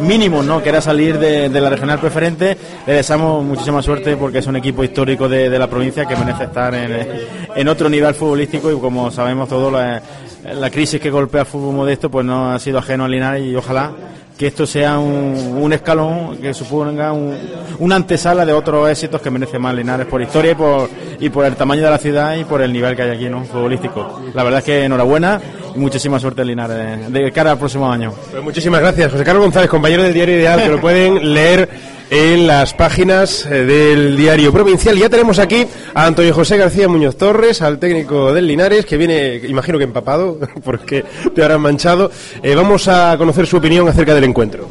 [0.00, 0.62] mínimos, ¿no?
[0.62, 2.56] que era salir de, la regional preferente.
[2.86, 6.74] Le deseamos muchísima suerte porque es un equipo histórico de, la provincia que merece estar
[6.74, 12.10] en, otro nivel futbolístico y como sabemos todos, la, crisis que golpea el fútbol modesto
[12.10, 13.92] pues no ha sido ajeno a Linares y ojalá
[14.36, 17.36] que esto sea un, un escalón que suponga un,
[17.78, 21.44] una antesala de otros éxitos que merece más Linares por historia y por, y por
[21.44, 23.44] el tamaño de la ciudad y por el nivel que hay aquí, ¿no?
[23.44, 24.22] Futbolístico.
[24.34, 25.40] La verdad es que enhorabuena
[25.74, 28.12] y muchísima suerte en Linares de cara al próximo año.
[28.30, 31.68] Pues muchísimas gracias, José Carlos González, compañero del diario Ideal, que lo pueden leer
[32.10, 34.96] en las páginas del diario provincial.
[34.96, 39.36] Ya tenemos aquí a Antonio José García Muñoz Torres, al técnico del Linares, que viene,
[39.48, 42.10] imagino que empapado, porque te habrán manchado.
[42.42, 44.68] Eh, vamos a conocer su opinión acerca del encuentro.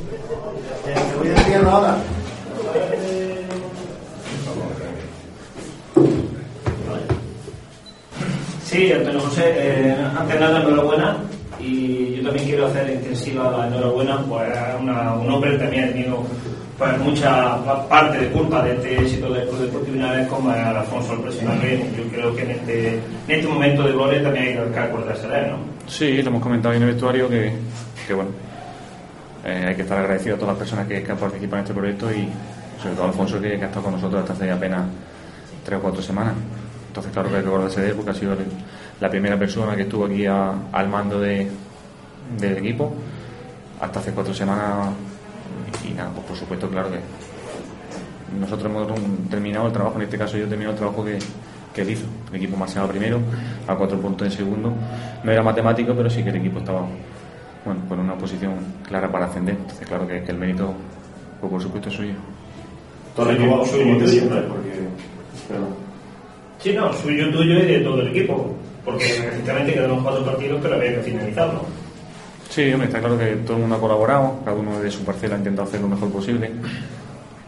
[8.74, 11.18] Sí, Antonio José, eh, antes nada, enhorabuena.
[11.60, 14.50] Y yo también quiero hacer intensiva la enhorabuena, pues
[14.82, 16.24] una, un hombre también ha tenido
[16.80, 17.56] pues mucha
[17.88, 21.88] parte de culpa de este éxito del Club Deportivo Linares como Alfonso el presidente.
[21.96, 25.38] Yo creo que en este, en este momento de gloria también hay que acordarse de
[25.38, 25.58] él, ¿no?
[25.86, 27.54] Sí, lo hemos comentado en el vestuario que,
[28.08, 28.32] que bueno,
[29.46, 31.74] eh, hay que estar agradecido a todas las personas que, que, han participado en este
[31.76, 32.28] proyecto y
[32.82, 34.82] sobre todo a Alfonso que, que ha estado con nosotros hasta hace apenas
[35.64, 36.34] tres o cuatro semanas.
[36.94, 38.36] Entonces, claro que hay que acordarse de él porque ha sido
[39.02, 41.50] la primera persona que estuvo aquí a, al mando de,
[42.38, 42.94] del equipo
[43.82, 44.94] hasta hace cuatro semanas
[45.84, 47.00] y nada, pues por supuesto, claro que
[48.40, 48.88] nosotros hemos
[49.28, 51.18] terminado el trabajo, en este caso yo he terminado el trabajo que,
[51.74, 52.06] que él hizo.
[52.30, 53.20] El equipo marchaba primero,
[53.68, 54.72] a cuatro puntos en segundo.
[55.24, 56.86] No era matemático, pero sí que el equipo estaba
[57.66, 58.54] bueno, con una posición
[58.88, 59.56] clara para ascender.
[59.56, 60.76] Entonces, claro que, que el mérito,
[61.42, 62.14] pues por supuesto, es suyo.
[63.16, 65.83] Todo el equipo suyo siempre, porque.
[66.64, 68.56] Sí, no, suyo, tuyo y de todo el equipo.
[68.86, 71.62] Porque efectivamente quedaron cuatro partidos, pero había que finalizarlo.
[72.50, 75.36] Sí, hombre, está claro que todo el mundo ha colaborado, cada uno de su parcela
[75.36, 76.52] ha intentado hacer lo mejor posible.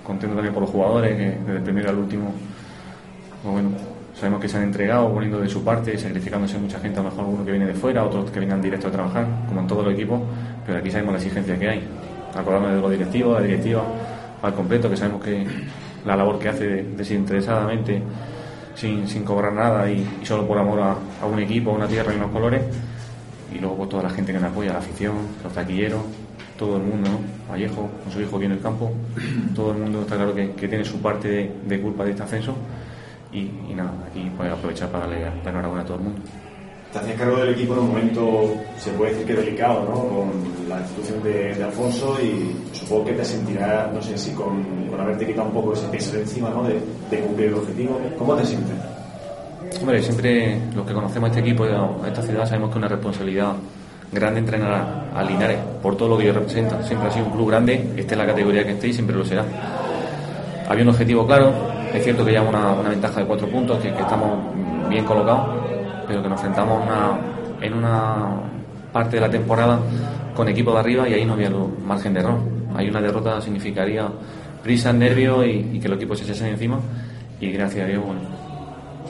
[0.04, 2.34] Contento también por los jugadores, que desde el primero al último,
[3.42, 3.70] pues bueno,
[4.20, 7.26] sabemos que se han entregado poniendo de su parte, sacrificándose mucha gente, a lo mejor
[7.26, 9.94] alguno que viene de fuera, otros que vengan directo a trabajar, como en todo el
[9.94, 10.22] equipo,
[10.66, 11.84] pero aquí sabemos la exigencia que hay.
[12.36, 13.84] Acordarnos de los directivos, la directiva
[14.42, 15.46] al completo, que sabemos que
[16.06, 18.02] la labor que hace desinteresadamente,
[18.76, 21.88] sin, sin cobrar nada y, y solo por amor a, a un equipo, a una
[21.88, 22.62] tierra y unos colores
[23.54, 26.02] y luego pues, toda la gente que me apoya, la afición, los taquilleros,
[26.58, 27.20] todo el mundo, ¿no?
[27.52, 28.92] Vallejo, con su hijo aquí en el campo,
[29.56, 32.24] todo el mundo está claro que, que tiene su parte de, de, culpa de este
[32.24, 32.56] ascenso
[33.32, 36.22] y, y nada, aquí pues aprovechar para darle la enhorabuena a todo el mundo.
[36.96, 39.96] Te hacías cargo del equipo en un momento, se puede decir que delicado, ¿no?
[39.96, 45.02] Con la institución de, Alfonso y supongo que te sentirás, no sé si con, con
[45.02, 46.64] haberte quitado un poco ese peso de encima, ¿no?
[46.64, 48.00] De, cumplir el objetivo.
[48.18, 48.76] ¿Cómo te sientes?
[49.82, 53.56] Hombre, siempre los que conocemos este equipo, a esta ciudad, sabemos que es una responsabilidad
[54.14, 56.82] grande entrenar a, Linares, por todo lo que yo representa.
[56.82, 59.26] Siempre ha sido un club grande, esté en la categoría que esté y siempre lo
[59.26, 59.44] será.
[60.70, 61.52] Había un objetivo claro,
[61.94, 64.40] es cierto que llevamos una, una ventaja de cuatro puntos, que, que, estamos
[64.88, 65.75] bien colocados,
[66.08, 67.20] pero que nos enfrentamos una,
[67.62, 68.42] en una
[68.92, 69.80] parte de la temporada
[70.36, 71.52] con equipo de arriba y ahí no había
[71.86, 72.40] margen de error.
[72.76, 74.08] Hay una derrota significaría
[74.64, 76.80] prisa, nervio y, y que el equipo se echasen encima
[77.40, 78.22] y gracias a Dios bueno,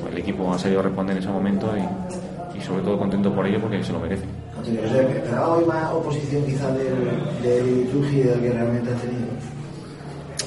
[0.01, 3.45] pues el equipo ha sabido responder en ese momento y, y sobre todo contento por
[3.45, 4.25] ello porque se lo merece.
[4.65, 6.95] ¿Esperaba hoy más oposición quizás del,
[7.43, 9.27] del del que realmente has tenido?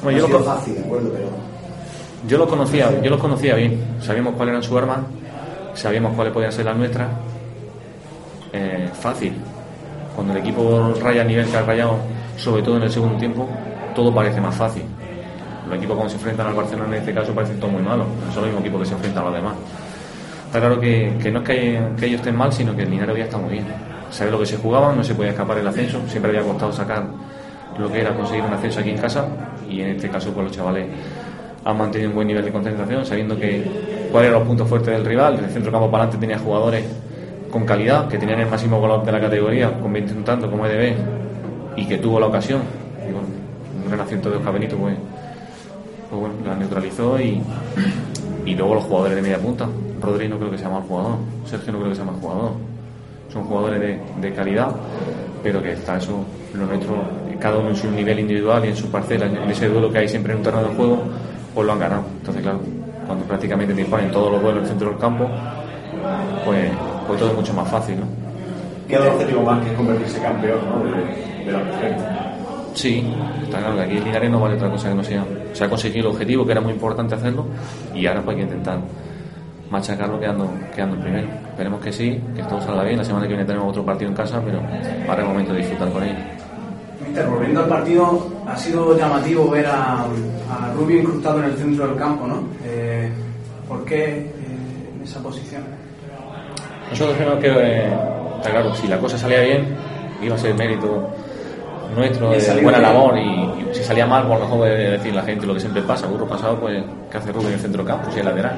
[0.03, 1.29] Bueno, no yo ha lo, fácil, de acuerdo, pero...
[2.29, 3.79] yo lo conocía, yo los conocía bien.
[4.01, 4.99] Sabíamos cuáles eran sus armas,
[5.79, 7.09] sabíamos cuáles podían ser las nuestras.
[8.53, 9.35] Eh, fácil.
[10.15, 11.99] Cuando el equipo raya a nivel que ha rayado,
[12.37, 13.49] sobre todo en el segundo tiempo,
[13.95, 14.83] todo parece más fácil.
[15.69, 18.07] Los equipos cuando se enfrentan al Barcelona en este caso parecen todo muy malos.
[18.27, 19.55] No son los mismos equipos que se enfrentan a los demás.
[20.47, 23.21] Está claro que, que no es que, ellos estén mal, sino que el Linares hoy
[23.21, 23.67] está muy bien.
[24.11, 27.05] Sabe lo que se jugaban, no se podía escapar el ascenso, siempre había costado sacar
[27.79, 29.29] lo que era conseguir un ascenso aquí en casa
[29.69, 30.89] y en este caso pues los chavales
[31.65, 33.63] han mantenido un buen nivel de concentración, sabiendo que
[34.11, 35.39] cuáles eran los puntos fuertes del rival.
[35.39, 36.85] En el centro campo para adelante tenía jugadores
[37.51, 40.67] con calidad, que tenían el máximo goleador de la categoría, con 20 un tanto como
[40.67, 40.95] EDB,
[41.77, 42.63] y que tuvo la ocasión.
[43.09, 43.29] Y bueno,
[43.85, 44.97] un renacimiento de Oscar Benito, pues,
[46.11, 47.41] pues bueno, la neutralizó y,
[48.45, 49.69] y luego los jugadores de media punta.
[50.01, 52.53] Rodri no creo que sea mal jugador, Sergio no creo que sea mal jugador.
[53.33, 54.69] Son jugadores de, de calidad,
[55.43, 56.97] pero que está eso, lo nuestro,
[57.39, 60.09] cada uno en su nivel individual y en su parcela, en ese duelo que hay
[60.09, 61.03] siempre en un terreno de juego,
[61.55, 62.05] pues lo han ganado.
[62.21, 62.61] Entonces, claro,
[63.09, 65.27] cuando prácticamente te disponen todos los duelos en el centro del campo,
[66.45, 66.71] pues,
[67.09, 68.07] pues todo es mucho más fácil, ¿no?
[68.87, 70.85] Queda objetivo más que es convertirse campeón, ¿no?
[70.85, 72.35] De, de la preferencia.
[72.75, 73.05] Sí,
[73.43, 75.25] está claro que aquí en Linares no vale otra cosa que no sea.
[75.53, 77.47] Se ha conseguido el objetivo, que era muy importante hacerlo,
[77.93, 78.79] y ahora pues hay que intentar
[79.69, 81.27] machacarlo quedando, quedando primero.
[81.51, 82.99] Esperemos que sí, que todo salga bien.
[82.99, 85.59] La semana que viene tenemos otro partido en casa, pero ahora es el momento de
[85.59, 86.19] disfrutar con ellos.
[87.05, 91.89] Mister, volviendo al partido, ha sido llamativo ver a, a Rubio incrustado en el centro
[91.89, 92.43] del campo, ¿no?
[93.69, 94.31] ¿Por qué eh,
[94.97, 95.63] en esa posición?
[96.91, 97.93] Nosotros creemos que, eh,
[98.37, 99.77] está claro, si la cosa salía bien,
[100.23, 101.11] iba a ser mérito
[101.95, 105.47] nuestro, de buena labor, y, y, si salía mal, a lo mejor decir la gente
[105.47, 106.07] lo que siempre pasa.
[106.07, 108.11] Burro pasado, pues, ¿qué hace Rubio en el centro del campo?
[108.11, 108.57] Si es lateral.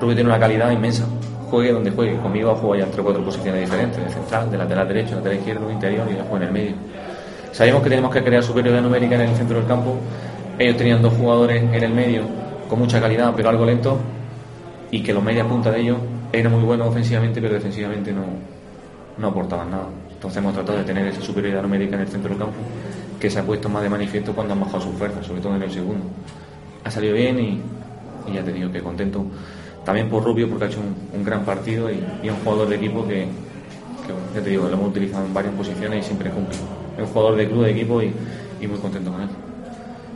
[0.00, 1.04] Rubio tiene una calidad inmensa.
[1.50, 2.16] Juegue donde juegue.
[2.18, 6.06] Conmigo jugado ya entre cuatro posiciones diferentes: de central, de lateral derecho, lateral izquierdo, interior
[6.10, 6.74] y después en el medio.
[7.52, 9.96] Sabíamos que teníamos que crear superioridad numérica en el centro del campo.
[10.58, 12.22] Ellos tenían dos jugadores en el medio
[12.68, 13.98] con mucha calidad, pero algo lento,
[14.90, 15.98] y que los media punta de ellos
[16.32, 18.24] eran muy buenos ofensivamente, pero defensivamente no,
[19.18, 19.88] no aportaban nada.
[20.10, 22.56] Entonces hemos tratado de tener esa superioridad numérica en el centro del campo,
[23.18, 25.62] que se ha puesto más de manifiesto cuando han bajado sus fuerzas, sobre todo en
[25.62, 26.04] el segundo.
[26.84, 27.60] Ha salido bien y,
[28.28, 29.24] y ya te que contento
[29.84, 33.26] también por Rubio porque ha hecho un, gran partido y, un jugador de equipo que,
[34.06, 36.56] que, ya te digo, lo hemos utilizado en varias posiciones y siempre cumple.
[36.96, 38.12] Es un jugador de club, de equipo y,
[38.60, 39.28] y muy contento con él.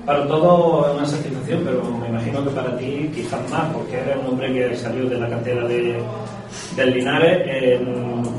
[0.07, 4.17] Para todo es una satisfacción, pero me imagino que para ti quizás más, porque eres
[4.21, 5.99] un hombre que salió de la cantera de,
[6.77, 7.81] del Linares, eh,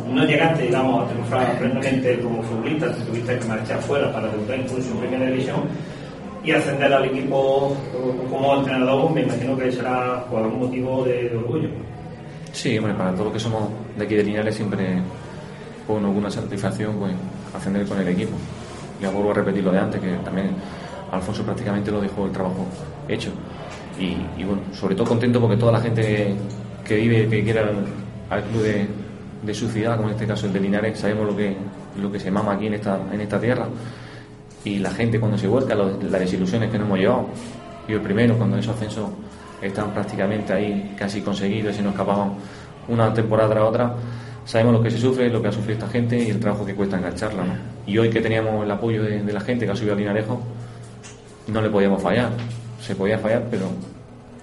[0.07, 4.59] no llegaste, digamos, a triunfar plenamente como futbolista, te tuviste que marchar fuera para debutar
[4.59, 5.61] incluso en primera división
[6.43, 7.75] y ascender al equipo
[8.29, 11.69] como entrenador, me imagino que será por algún motivo de, orgullo.
[12.51, 15.01] Sí, hombre, para todos los que somos de aquí de Linares siempre
[15.87, 17.13] con alguna satisfacción pues,
[17.55, 18.35] ascender con el equipo.
[19.01, 20.51] Ya vuelvo a repetir lo de antes, que también
[21.15, 22.65] Alfonso prácticamente lo dejó el trabajo
[23.07, 23.31] hecho.
[23.99, 26.35] Y, bueno, sobre todo contento porque toda la gente
[26.83, 27.69] que, vive, que quiera
[28.29, 28.87] al, club de,
[29.41, 31.55] de, su ciudad, como en este caso el de Linares, sabemos lo que,
[32.01, 33.67] lo que se mama aquí en esta, en esta tierra.
[34.65, 37.27] Y la gente cuando se vuelca, las desilusiones que nos hemos llevado.
[37.87, 39.09] Yo el primero, cuando esos ascensos
[39.61, 42.33] están prácticamente ahí casi conseguidos y nos escapaban
[42.87, 43.95] una temporada tras otra,
[44.43, 46.75] sabemos lo que se sufre, lo que ha sufrido esta gente y el trabajo que
[46.75, 47.43] cuesta engancharla.
[47.85, 50.41] Y hoy que teníamos el apoyo de, de la gente que ha subido a Linarejo,
[51.47, 52.31] no le podíamos fallar.
[52.81, 53.65] Se podía fallar, pero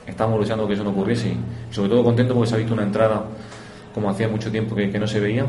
[0.07, 1.29] estamos luchando que eso no ocurriese.
[1.29, 3.25] Y sobre todo contento porque se ha visto una entrada
[3.95, 5.47] como hacía mucho tiempo que, que no se veía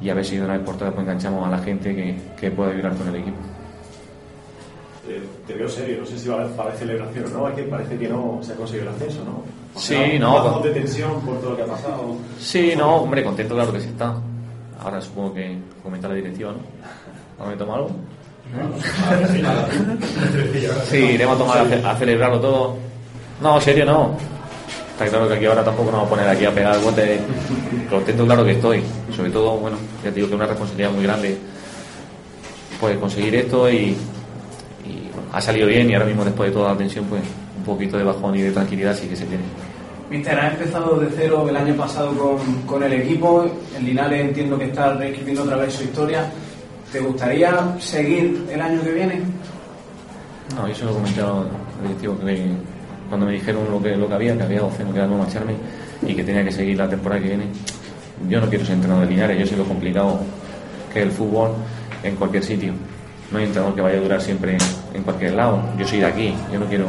[0.00, 2.16] y a ver si de una vez por todas pues enganchamos a la gente que,
[2.38, 3.36] que pueda vibrar con el equipo.
[5.06, 7.62] Te, te, veo serio, no sé si va a haber, celebración o no, es que
[7.64, 9.42] parece que no se ha conseguido el ascenso, ¿no?
[9.74, 10.52] O sea, sí, no.
[10.52, 10.62] Con...
[10.62, 12.16] de tensión por todo lo que ha pasado.
[12.38, 14.14] Sí, no, hombre, contento claro que sí está.
[14.80, 16.58] Ahora supongo que comenta la directiva, ¿no?
[17.38, 17.90] ¿Vamos a tomar algo?
[20.90, 22.76] Sí, iremos a tomar a, a, celebrarlo todo.
[23.40, 24.16] No, serio no.
[24.92, 27.20] Está claro que aquí ahora tampoco nos vamos a poner aquí a pegar el bote.
[27.88, 28.82] Contento claro que estoy.
[29.14, 31.38] Sobre todo, bueno, ya te digo que es una responsabilidad muy grande
[32.78, 33.96] pues conseguir esto y,
[34.84, 37.22] y bueno, ha salido bien y ahora mismo después de toda la tensión pues
[37.56, 39.44] un poquito de bajón y de tranquilidad sí que se tiene.
[40.10, 43.48] Mister, ha empezado de cero el año pasado con, con el equipo.
[43.76, 46.28] En Linares entiendo que está reescribiendo otra vez su historia.
[46.92, 49.22] ¿Te gustaría seguir el año que viene?
[50.54, 51.48] No, yo se lo he comentado
[51.80, 52.50] al directivo que
[53.08, 55.54] cuando me dijeron lo que, lo que había, que había opción, que era no marcharme
[56.06, 57.46] y que tenía que seguir la temporada que viene.
[58.28, 60.20] Yo no quiero ser entrenador de Linares, yo sé lo complicado
[60.92, 61.52] que es el fútbol
[62.02, 62.74] en cualquier sitio.
[63.30, 64.58] No hay entrenador que vaya a durar siempre
[64.92, 65.62] en cualquier lado.
[65.78, 66.88] Yo soy de aquí, yo no quiero.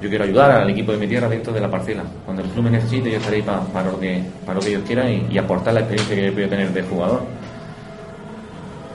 [0.00, 2.04] Yo quiero ayudar al equipo de mi tierra dentro de la parcela.
[2.24, 4.70] Cuando el club me necesite, yo estaré ahí para, para lo, que, para lo que
[4.70, 7.22] ellos quieran y, y aportar la experiencia que yo puedo tener de jugador.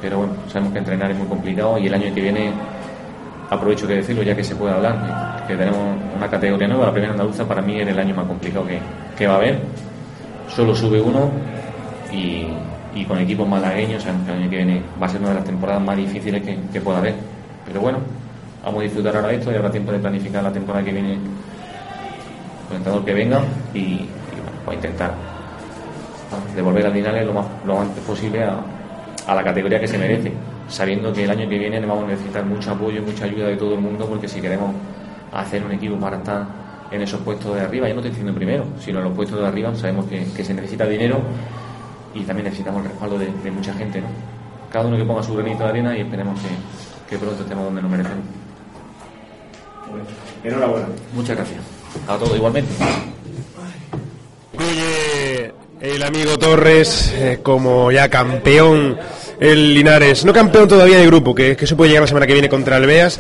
[0.01, 2.51] Pero bueno, sabemos que entrenar es muy complicado y el año que viene
[3.49, 5.79] aprovecho que decirlo ya que se puede hablar, que, tenemos
[6.15, 8.79] una categoría nueva, la primera andaluza para mí es el año más complicado que,
[9.17, 9.59] que va a haber.
[10.49, 11.29] Solo sube uno
[12.11, 12.47] y,
[12.93, 15.35] y con equipos malagueños, sabemos que el año que viene va a ser una de
[15.35, 17.15] las temporadas más difíciles que, que pueda haber.
[17.65, 17.99] Pero bueno,
[18.63, 21.17] vamos a disfrutar ahora esto y habrá tiempo de planificar la temporada que viene
[22.67, 23.41] con entrenador que venga
[23.73, 24.09] y, y
[24.43, 26.55] bueno, pues intentar ¿no?
[26.55, 28.59] devolver al Linares lo lo antes posible a,
[29.25, 30.31] a la categoría que se merece,
[30.67, 33.57] sabiendo que el año que viene vamos a necesitar mucho apoyo y mucha ayuda de
[33.57, 34.73] todo el mundo, porque si queremos
[35.31, 36.45] hacer un equipo para estar
[36.91, 39.47] en esos puestos de arriba, ya no estoy diciendo primero, sino en los puestos de
[39.47, 41.19] arriba, sabemos que, que se necesita dinero
[42.13, 44.07] y también necesitamos el respaldo de, de, mucha gente, ¿no?
[44.71, 46.47] Cada uno que ponga su granito de arena y esperemos que,
[47.09, 48.25] que pronto estemos donde nos merecemos.
[50.43, 50.87] Enhorabuena.
[51.13, 51.61] Muchas gracias.
[52.07, 52.73] A todos igualmente.
[55.79, 58.97] El amigo Torres eh, como ya campeón
[59.39, 60.25] el Linares.
[60.25, 62.77] No campeón todavía de grupo, que, que eso puede llegar la semana que viene contra
[62.77, 63.19] el Beas.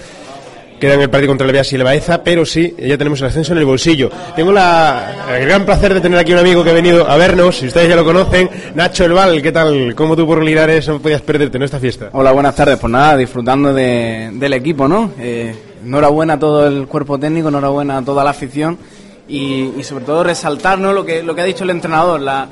[0.79, 3.27] Queda en el partido contra el Beas y el Baeza, pero sí, ya tenemos el
[3.27, 4.09] ascenso en el bolsillo.
[4.35, 7.57] Tengo la, el gran placer de tener aquí un amigo que ha venido a vernos,
[7.57, 9.93] si ustedes ya lo conocen, Nacho El Val, ¿qué tal?
[9.95, 12.09] ¿Cómo tú por Linares no podías perderte en esta fiesta?
[12.13, 12.79] Hola, buenas tardes.
[12.79, 15.11] Pues nada, disfrutando de, del equipo, ¿no?
[15.19, 18.77] Eh, enhorabuena a todo el cuerpo técnico, enhorabuena a toda la afición
[19.27, 20.93] y, sobre todo resaltar ¿no?
[20.93, 22.47] lo, que, lo que ha dicho el entrenador, la,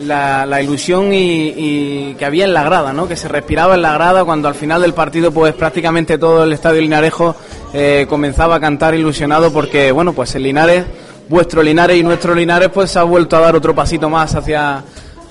[0.00, 3.08] la, ilusión y, y, que había en la grada, ¿no?
[3.08, 6.52] que se respiraba en la grada cuando al final del partido pues prácticamente todo el
[6.52, 7.34] estadio linarejo
[7.72, 10.84] eh, comenzaba a cantar ilusionado porque bueno pues el Linares,
[11.28, 14.82] vuestro Linares y nuestro Linares pues ha vuelto a dar otro pasito más hacia,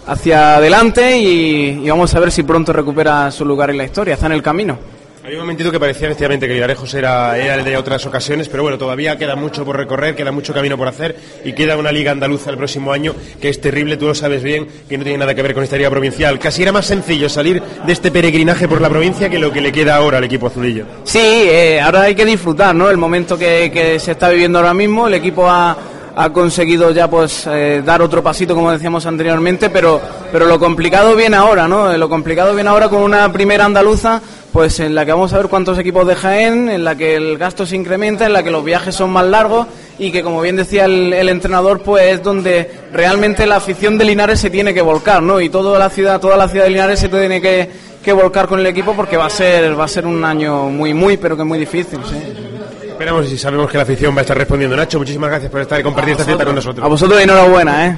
[0.06, 4.16] hacia adelante y, y vamos a ver si pronto recupera su lugar en la historia,
[4.16, 4.97] está en el camino.
[5.28, 8.64] Había un momentito que parecía efectivamente que Vilarejos era, era el de otras ocasiones, pero
[8.64, 12.14] bueno, todavía queda mucho por recorrer, queda mucho camino por hacer y queda una liga
[12.14, 15.36] andaluza el próximo año que es terrible, tú lo sabes bien, que no tiene nada
[15.36, 16.40] que ver con esta liga provincial.
[16.40, 19.74] Casi era más sencillo salir de este peregrinaje por la provincia que lo que le
[19.74, 20.86] queda ahora al equipo azulillo.
[21.04, 22.90] Sí, eh, ahora hay que disfrutar, ¿no?
[22.90, 25.76] El momento que, que se está viviendo ahora mismo, el equipo ha
[26.20, 30.02] ha conseguido ya pues eh, dar otro pasito como decíamos anteriormente pero
[30.32, 34.20] pero lo complicado viene ahora no lo complicado viene ahora con una primera andaluza
[34.52, 37.38] pues en la que vamos a ver cuántos equipos de Jaén en la que el
[37.38, 39.68] gasto se incrementa en la que los viajes son más largos
[40.00, 44.40] y que como bien decía el, entrenador pues es donde realmente la afición de Linares
[44.40, 47.10] se tiene que volcar no y toda la ciudad toda la ciudad de Linares se
[47.10, 47.70] tiene que,
[48.04, 50.96] que volcar con el equipo porque va a ser va a ser un año muy
[50.96, 52.00] muy pero que muy difícil.
[52.98, 54.76] Esperamos y sabemos que la afición va a estar respondiendo.
[54.76, 56.84] Nacho, muchísimas gracias por estar y compartir esta fiesta con nosotros.
[56.84, 57.98] A vosotros enhorabuena, ¿eh?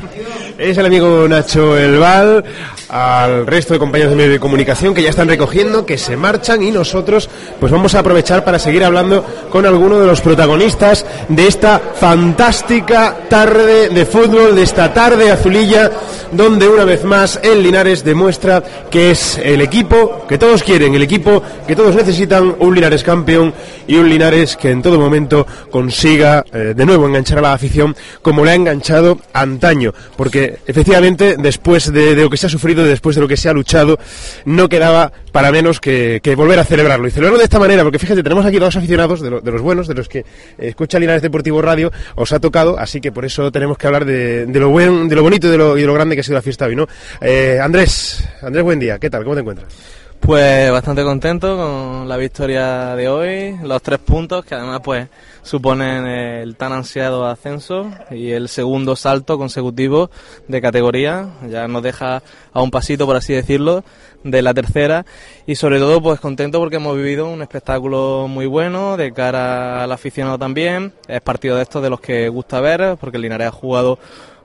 [0.57, 2.43] Es el amigo Nacho Elval,
[2.89, 6.61] al resto de compañeros de medios de comunicación que ya están recogiendo, que se marchan
[6.63, 7.29] y nosotros
[7.61, 13.19] pues vamos a aprovechar para seguir hablando con alguno de los protagonistas de esta fantástica
[13.29, 15.89] tarde de fútbol, de esta tarde azulilla,
[16.31, 21.01] donde una vez más el Linares demuestra que es el equipo que todos quieren, el
[21.01, 23.53] equipo que todos necesitan, un Linares campeón
[23.87, 27.95] y un Linares que en todo momento consiga eh, de nuevo enganchar a la afición
[28.21, 33.15] como le ha enganchado antaño, porque efectivamente después de, lo que se ha sufrido, después
[33.15, 33.97] de lo que se ha luchado,
[34.45, 37.07] no quedaba para menos que, volver a celebrarlo.
[37.07, 39.61] Y celebrarlo de esta manera, porque fíjate, tenemos aquí dos aficionados de, lo, de los
[39.61, 40.25] buenos, de los que
[40.57, 44.45] escucha Linares Deportivo Radio, os ha tocado, así que por eso tenemos que hablar de,
[44.45, 46.23] de lo buen, de lo bonito y de lo, y de lo grande que ha
[46.23, 46.87] sido la fiesta hoy, ¿no?
[47.21, 49.23] Eh, Andrés, Andrés, buen día, ¿qué tal?
[49.23, 49.73] ¿Cómo te encuentras?
[50.19, 55.07] Pues bastante contento con la victoria de hoy, los tres puntos que además pues
[55.41, 60.11] suponen el tan ansiado ascenso y el segundo salto consecutivo
[60.47, 63.83] de categoría, ya nos deja a un pasito por así decirlo
[64.23, 65.05] de la tercera
[65.47, 69.91] y sobre todo pues contento porque hemos vivido un espectáculo muy bueno de cara al
[69.91, 73.51] aficionado también, es partido de estos de los que gusta ver porque el Linares ha
[73.51, 73.97] jugado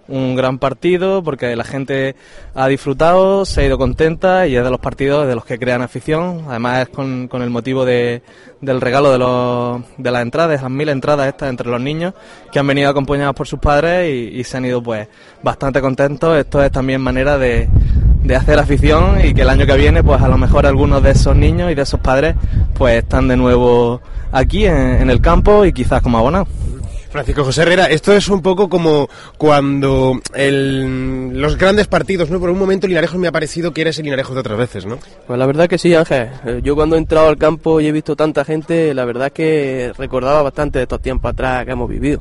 [0.09, 2.15] un gran partido porque la gente
[2.55, 5.83] ha disfrutado, se ha ido contenta y es de los partidos de los que crean
[5.83, 6.45] afición.
[6.49, 8.23] Además es con, con el motivo de,
[8.61, 12.15] del regalo de, los, de las entradas, esas mil entradas estas entre los niños
[12.53, 15.09] que han venido acompañados por sus padres y, y se han ido pues
[15.43, 16.37] bastante contentos.
[16.37, 17.69] Esto es también manera de,
[18.23, 21.11] de hacer afición y que el año que viene pues a lo mejor algunos de
[21.11, 22.35] esos niños y de esos padres
[22.77, 24.01] pues están de nuevo
[24.33, 26.49] aquí en, en el campo y quizás como abonados.
[27.15, 29.09] Francisco José Herrera, esto es un poco como
[29.39, 32.41] cuando el- los grandes partidos, ¿no?
[32.41, 34.99] Por un momento Linarejos me ha parecido que eres el Linarejos de otras veces, ¿no?
[35.25, 36.29] Pues la verdad que sí, Ángel.
[36.45, 39.33] Eh, Yo cuando he entrado al campo y he visto tanta gente, la verdad es
[39.33, 42.19] que recordaba bastante de estos tiempos atrás que hemos vivido.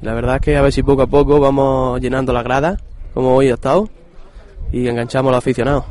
[0.00, 2.78] La verdad es que a ver si poco a poco vamos llenando la grada,
[3.12, 3.90] como hoy ha estado,
[4.72, 5.84] y enganchamos a los aficionados.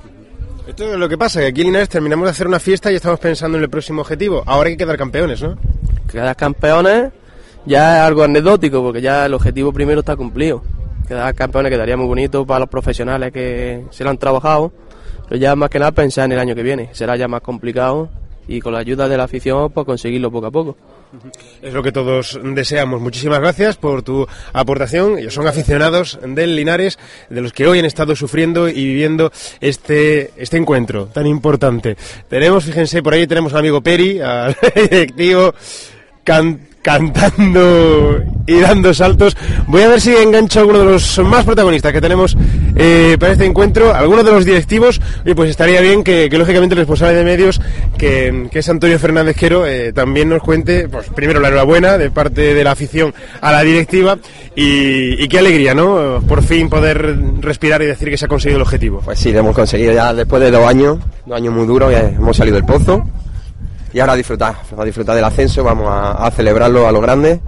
[0.68, 2.96] Esto es lo que pasa, que aquí en Linares terminamos de hacer una fiesta y
[2.96, 4.42] estamos pensando en el próximo objetivo.
[4.48, 5.60] Ahora hay que quedar campeones, ¿no?
[6.12, 7.12] Quedar campeones
[7.66, 10.64] ya es algo anecdótico, porque ya el objetivo primero está cumplido.
[11.08, 14.72] Quedar campeones quedaría muy bonito para los profesionales que se lo han trabajado,
[15.28, 16.90] pero ya más que nada pensar en el año que viene.
[16.94, 18.10] Será ya más complicado
[18.48, 20.78] y con la ayuda de la afición pues conseguirlo poco a poco.
[21.62, 23.02] Es lo que todos deseamos.
[23.02, 25.18] Muchísimas gracias por tu aportación.
[25.18, 26.98] Ellos son aficionados del Linares,
[27.30, 31.98] de los que hoy han estado sufriendo y viviendo este, este encuentro tan importante.
[32.30, 35.54] Tenemos, fíjense, por ahí tenemos al amigo Peri, al directivo,
[36.24, 39.38] can- cantando y dando saltos.
[39.68, 42.36] Voy a ver si engancho a alguno de los más protagonistas que tenemos
[42.76, 43.94] eh, para este encuentro.
[43.94, 47.62] Algunos de los directivos, y pues estaría bien que, lógicamente el responsable de medios,
[47.98, 52.54] que, es Antonio Fernández Quero, eh, también nos cuente, pues primero la enhorabuena de parte
[52.54, 54.18] de la afición a la directiva
[54.56, 56.22] y, y qué alegría, ¿no?
[56.28, 59.02] Por fin poder respirar y decir que se ha conseguido el objetivo.
[59.04, 62.36] Pues sí, lo hemos conseguido ya después de dos años, dos años muy duros, hemos
[62.36, 63.06] salido del pozo
[63.94, 67.40] y ahora a disfrutar, a disfrutar del ascenso, vamos a, a celebrarlo a lo grande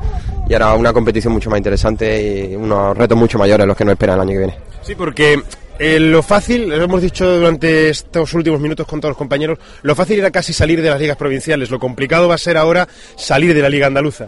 [0.47, 3.93] y ahora una competición mucho más interesante y unos retos mucho mayores los que nos
[3.93, 4.57] esperan el año que viene.
[4.81, 5.41] Sí, porque
[5.79, 9.95] eh, lo fácil, lo hemos dicho durante estos últimos minutos con todos los compañeros, lo
[9.95, 13.53] fácil era casi salir de las ligas provinciales, lo complicado va a ser ahora salir
[13.53, 14.27] de la liga andaluza.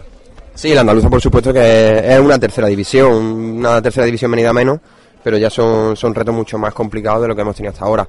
[0.54, 4.80] Sí, la andaluza por supuesto que es una tercera división, una tercera división venida menos,
[5.26, 8.06] pero ya son, son retos mucho más complicados de lo que hemos tenido hasta ahora.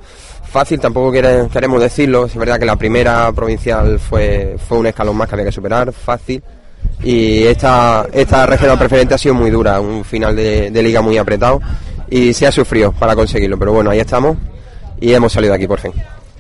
[0.52, 5.28] Fácil tampoco queremos decirlo, es verdad que la primera provincial fue, fue un escalón más
[5.28, 6.44] que había que superar, fácil.
[7.02, 11.18] Y esta, esta regional preferente ha sido muy dura, un final de, de liga muy
[11.18, 11.60] apretado
[12.08, 14.38] y se ha sufrido para conseguirlo, pero bueno, ahí estamos
[15.02, 15.94] y hemos salido de aquí por fin.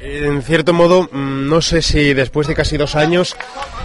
[0.09, 3.35] En cierto modo, mm, no sé si después de casi dos años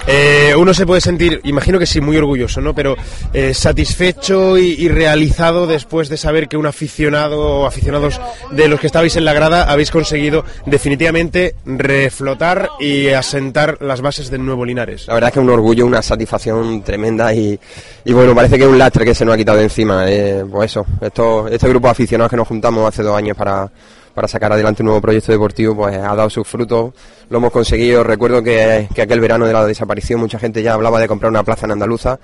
[0.07, 2.75] eh, uno se puede sentir, imagino que sí, muy orgulloso, ¿no?
[2.75, 2.95] Pero
[3.33, 8.21] eh, satisfecho y, realizado después de saber que un aficionado o aficionados
[8.53, 14.31] de los que estabais en la grada habéis conseguido definitivamente reflotar y asentar las bases
[14.31, 15.09] del nuevo Linares.
[15.09, 17.59] La verdad es que un orgullo, una satisfacción tremenda y,
[18.05, 20.09] y bueno, parece que es un lastre que se nos ha quitado encima.
[20.09, 23.71] eh, pues eso, esto, este grupo de aficionados que nos juntamos hace dos años para,
[24.15, 26.93] para sacar adelante un nuevo proyecto deportivo, pues ha dado sus frutos,
[27.29, 28.05] lo hemos conseguido.
[28.05, 31.43] Recuerdo que, que aquel verano de la desaparición mucha gente ya hablaba de comprar una
[31.43, 32.19] plaza en Andaluza,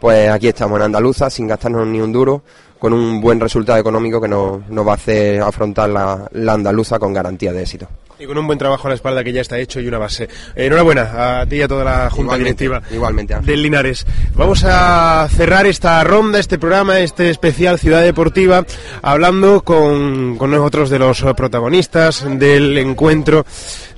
[0.00, 2.42] pues aquí estamos en Andaluza sin gastarnos ni un duro,
[2.78, 6.98] con un buen resultado económico que nos, nos va a hacer afrontar la, la Andaluza
[6.98, 7.86] con garantía de éxito.
[8.22, 10.28] Y con un buen trabajo a la espalda que ya está hecho y una base.
[10.54, 14.06] Eh, enhorabuena a ti y a toda la Junta Igualmente, Directiva igualmente, del Linares.
[14.36, 18.64] Vamos a cerrar esta ronda, este programa, este especial Ciudad Deportiva,
[19.02, 23.44] hablando con, con otros de los protagonistas del encuentro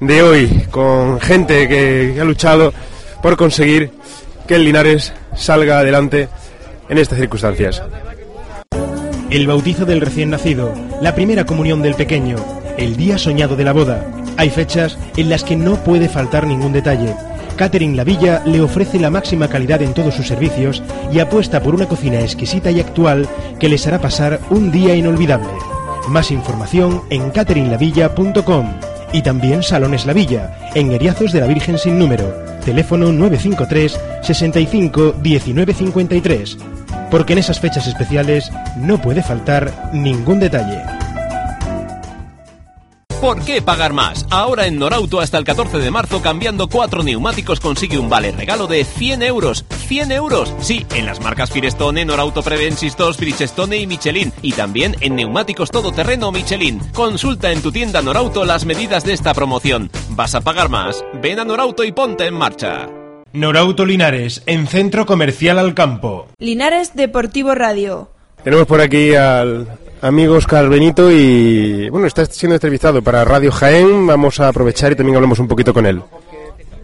[0.00, 2.72] de hoy, con gente que, que ha luchado
[3.22, 3.90] por conseguir
[4.48, 6.30] que el Linares salga adelante
[6.88, 7.82] en estas circunstancias.
[9.28, 10.72] El bautizo del recién nacido,
[11.02, 12.36] la primera comunión del pequeño,
[12.78, 14.04] el día soñado de la boda.
[14.36, 17.14] Hay fechas en las que no puede faltar ningún detalle.
[17.56, 21.74] Catering La Villa le ofrece la máxima calidad en todos sus servicios y apuesta por
[21.74, 23.28] una cocina exquisita y actual
[23.60, 25.50] que les hará pasar un día inolvidable.
[26.08, 28.72] Más información en cateringlavilla.com
[29.12, 32.34] y también Salones La Villa, en Eriazos de la Virgen sin número.
[32.64, 36.58] Teléfono 953 65 19 53.
[37.10, 41.03] Porque en esas fechas especiales no puede faltar ningún detalle.
[43.24, 44.26] ¿Por qué pagar más?
[44.28, 48.66] Ahora en Norauto hasta el 14 de marzo cambiando cuatro neumáticos consigue un vale regalo
[48.66, 49.64] de 100 euros.
[49.88, 50.54] ¡100 euros!
[50.60, 54.30] Sí, en las marcas Firestone, Norauto Preven, Sistos, Bridgestone y Michelin.
[54.42, 56.80] Y también en neumáticos todoterreno Michelin.
[56.92, 59.90] Consulta en tu tienda Norauto las medidas de esta promoción.
[60.10, 61.02] ¿Vas a pagar más?
[61.14, 62.90] Ven a Norauto y ponte en marcha.
[63.32, 66.26] Norauto Linares, en Centro Comercial al Campo.
[66.38, 68.10] Linares Deportivo Radio.
[68.42, 69.66] Tenemos por aquí al
[70.04, 74.06] amigo Oscar Benito y bueno, está siendo entrevistado para Radio Jaén.
[74.06, 76.02] Vamos a aprovechar y también hablamos un poquito con él.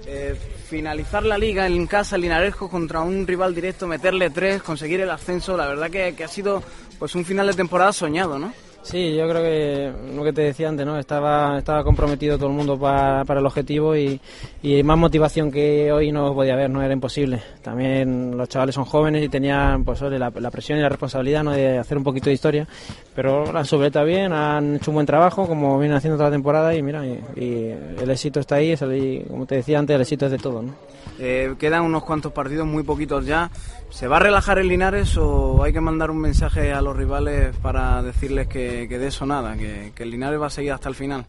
[0.07, 0.35] Eh,
[0.69, 5.57] finalizar la liga en casa Linaresco contra un rival directo, meterle tres, conseguir el ascenso,
[5.57, 6.63] la verdad que, que ha sido
[6.99, 8.53] pues un final de temporada soñado, ¿no?
[8.83, 10.99] Sí, yo creo que lo que te decía antes, ¿no?
[10.99, 14.19] Estaba, estaba comprometido todo el mundo para, para el objetivo y,
[14.63, 17.43] y, más motivación que hoy no podía haber, no era imposible.
[17.63, 21.53] También los chavales son jóvenes y tenían pues, la, la presión y la responsabilidad ¿no?
[21.53, 22.67] de hacer un poquito de historia,
[23.15, 26.35] pero la han sobretado bien, han hecho un buen trabajo como vienen haciendo toda la
[26.35, 30.01] temporada y mira, y, y el éxito está ahí, y, como te decía antes, el
[30.01, 30.75] éxito es de todo, ¿no?
[31.19, 33.51] Eh, quedan unos cuantos partidos, muy poquitos ya.
[33.91, 37.55] ¿Se va a relajar el Linares o hay que mandar un mensaje a los rivales
[37.57, 40.89] para decirles que, que de eso nada, que, que, el Linares va a seguir hasta
[40.89, 41.25] el final?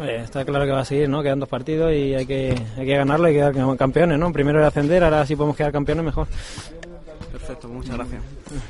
[0.00, 1.22] Eh, está claro que va a seguir, ¿no?
[1.22, 4.32] Quedan dos partidos y hay que, hay que ganarlo y quedar campeones, ¿no?
[4.32, 6.26] Primero era ascender, ahora sí podemos quedar campeones mejor.
[7.32, 8.22] Perfecto, muchas gracias.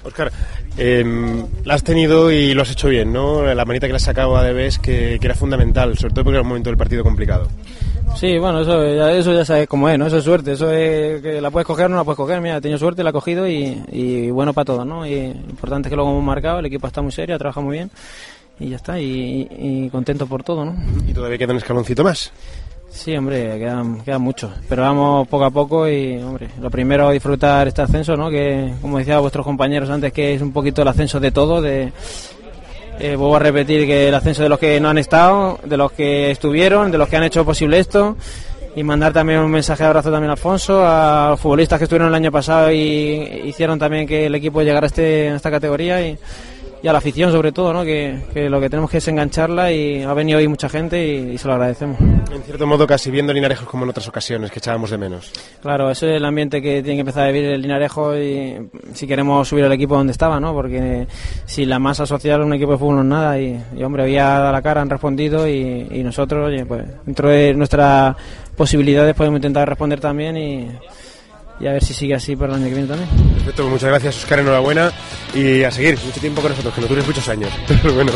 [0.05, 0.33] Oscar,
[0.77, 3.43] eh, la has tenido y lo has hecho bien, ¿no?
[3.55, 6.37] La manita que le has sacado a Debes que, que era fundamental, sobre todo porque
[6.37, 7.49] era un momento del partido complicado.
[8.17, 10.07] Sí, bueno, eso ya, eso ya sabes cómo es, ¿no?
[10.07, 12.41] Eso es suerte, eso es que la puedes coger o no la puedes coger.
[12.41, 15.07] Mira, he tenido suerte, la he cogido y, y bueno para todos, ¿no?
[15.07, 17.77] Y importante es que lo hemos marcado, el equipo está muy serio, ha trabajado muy
[17.77, 17.91] bien
[18.59, 20.75] y ya está, y, y, contento por todo, ¿no?
[21.07, 22.33] ¿Y todavía queda un escaloncito más?
[22.89, 27.69] Sí, hombre, quedan, quedan mucho, pero vamos poco a poco y, hombre, lo primero disfrutar
[27.69, 28.31] este ascenso, ¿no?
[28.31, 31.93] Que, como decía vuestros compañeros antes, que es un poquito el ascenso de todo, de
[32.99, 35.92] eh, vuelvo a repetir que el ascenso de los que no han estado, de los
[35.92, 38.16] que estuvieron, de los que han hecho posible esto
[38.74, 42.09] y mandar también un mensaje de abrazo también a Alfonso, a los futbolistas que estuvieron
[42.09, 46.07] el año pasado y hicieron también que el equipo llegara a, este, a esta categoría
[46.07, 46.18] y,
[46.87, 47.84] y a la afición sobre todo, ¿no?
[47.84, 51.32] Que, que, lo que tenemos que es engancharla y ha venido hoy mucha gente y,
[51.32, 51.99] y, se lo agradecemos.
[52.01, 55.32] En cierto modo casi viendo Linarejos como en otras ocasiones que echábamos de menos.
[55.61, 59.05] Claro, ese es el ambiente que tiene que empezar a vivir el Linarejo y si
[59.09, 60.53] queremos subir al equipo donde estaba, ¿no?
[60.53, 61.09] Porque
[61.45, 64.22] si la masa social un equipo de fútbol no es nada y, y hombre, había
[64.22, 68.14] dado la cara, han respondido y, y nosotros, oye, pues dentro de nuestras
[68.57, 70.68] posibilidades podemos intentar responder también y
[71.61, 73.09] y a ver si sigue así para el año que viene también.
[73.35, 74.93] Perfecto, pues muchas gracias Oscar, enhorabuena
[75.35, 78.13] y a seguir mucho tiempo con nosotros, que no dures muchos años, pero bueno.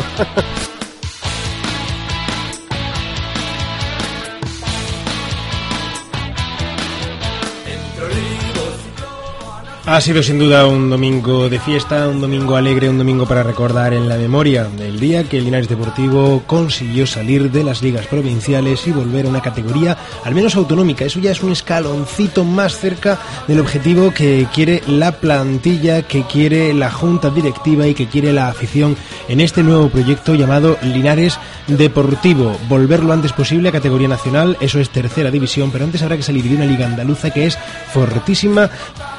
[9.91, 13.93] Ha sido sin duda un domingo de fiesta, un domingo alegre, un domingo para recordar
[13.93, 18.87] en la memoria del día que el Linares Deportivo consiguió salir de las ligas provinciales
[18.87, 21.03] y volver a una categoría al menos autonómica.
[21.03, 23.19] Eso ya es un escaloncito más cerca
[23.49, 28.47] del objetivo que quiere la plantilla, que quiere la junta directiva y que quiere la
[28.47, 28.95] afición
[29.27, 31.37] en este nuevo proyecto llamado Linares
[31.67, 32.57] Deportivo.
[32.69, 36.23] Volver lo antes posible a categoría nacional, eso es tercera división, pero antes habrá que
[36.23, 37.57] salir de una liga andaluza que es
[37.91, 38.69] fortísima,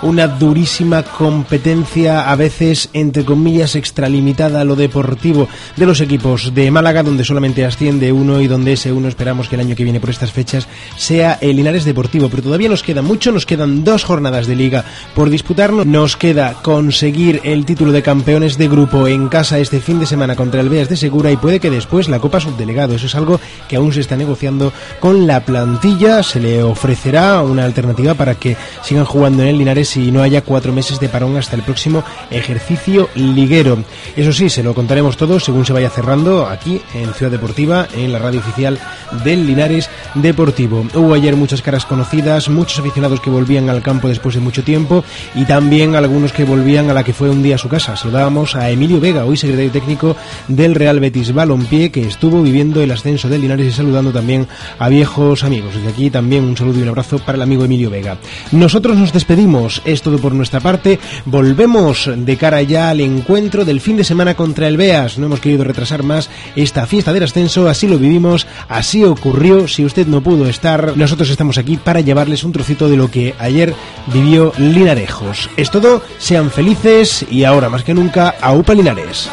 [0.03, 7.03] una durísima competencia, a veces entre comillas extralimitada lo deportivo de los equipos de Málaga,
[7.03, 10.11] donde solamente asciende uno y donde ese uno esperamos que el año que viene por
[10.11, 12.29] estas fechas sea el Linares Deportivo.
[12.29, 14.85] Pero todavía nos queda mucho, nos quedan dos jornadas de liga
[15.15, 20.01] por disputarnos, nos queda conseguir el título de campeones de grupo en casa este fin
[20.01, 22.95] de semana contra el Beas de Segura y puede que después la Copa Subdelegado.
[22.95, 27.65] Eso es algo que aún se está negociando con la plantilla, se le ofrecerá una
[27.65, 31.37] alternativa para que sigan jugando en el Linares y no haya cuatro meses de parón
[31.37, 33.85] hasta el próximo ejercicio liguero.
[34.17, 38.13] Eso sí, se lo contaremos todo según se vaya cerrando aquí en Ciudad Deportiva, en
[38.13, 38.79] la radio oficial
[39.25, 40.87] del Linares Deportivo.
[40.95, 45.05] Hubo ayer muchas caras conocidas, muchos aficionados que volvían al campo después de mucho tiempo
[45.35, 47.97] y también algunos que volvían a la que fue un día a su casa.
[47.97, 50.17] Saludábamos a Emilio Vega, hoy secretario técnico
[50.49, 54.47] del Real Betis Balompié, que estuvo viviendo el ascenso del Linares y saludando también
[54.79, 55.75] a viejos amigos.
[55.75, 58.19] Desde aquí también un saludo y un abrazo para el amigo Emilio Vega.
[58.53, 60.99] Nosotros nos despedimos, es todo por nuestra parte.
[61.25, 65.19] Volvemos de cara ya al encuentro del fin de semana contra el Beas.
[65.19, 69.69] No hemos querido retrasar más esta fiesta del ascenso, así lo vivimos, así ocurrió.
[69.69, 73.35] Si usted no pudo estar, nosotros estamos aquí para llevarles un trocito de lo que
[73.39, 73.75] ayer
[74.13, 75.51] vivió Linarejos.
[75.57, 79.31] Es todo, sean felices y ahora más que nunca, a UPA Linares.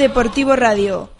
[0.00, 1.19] Deportivo Radio.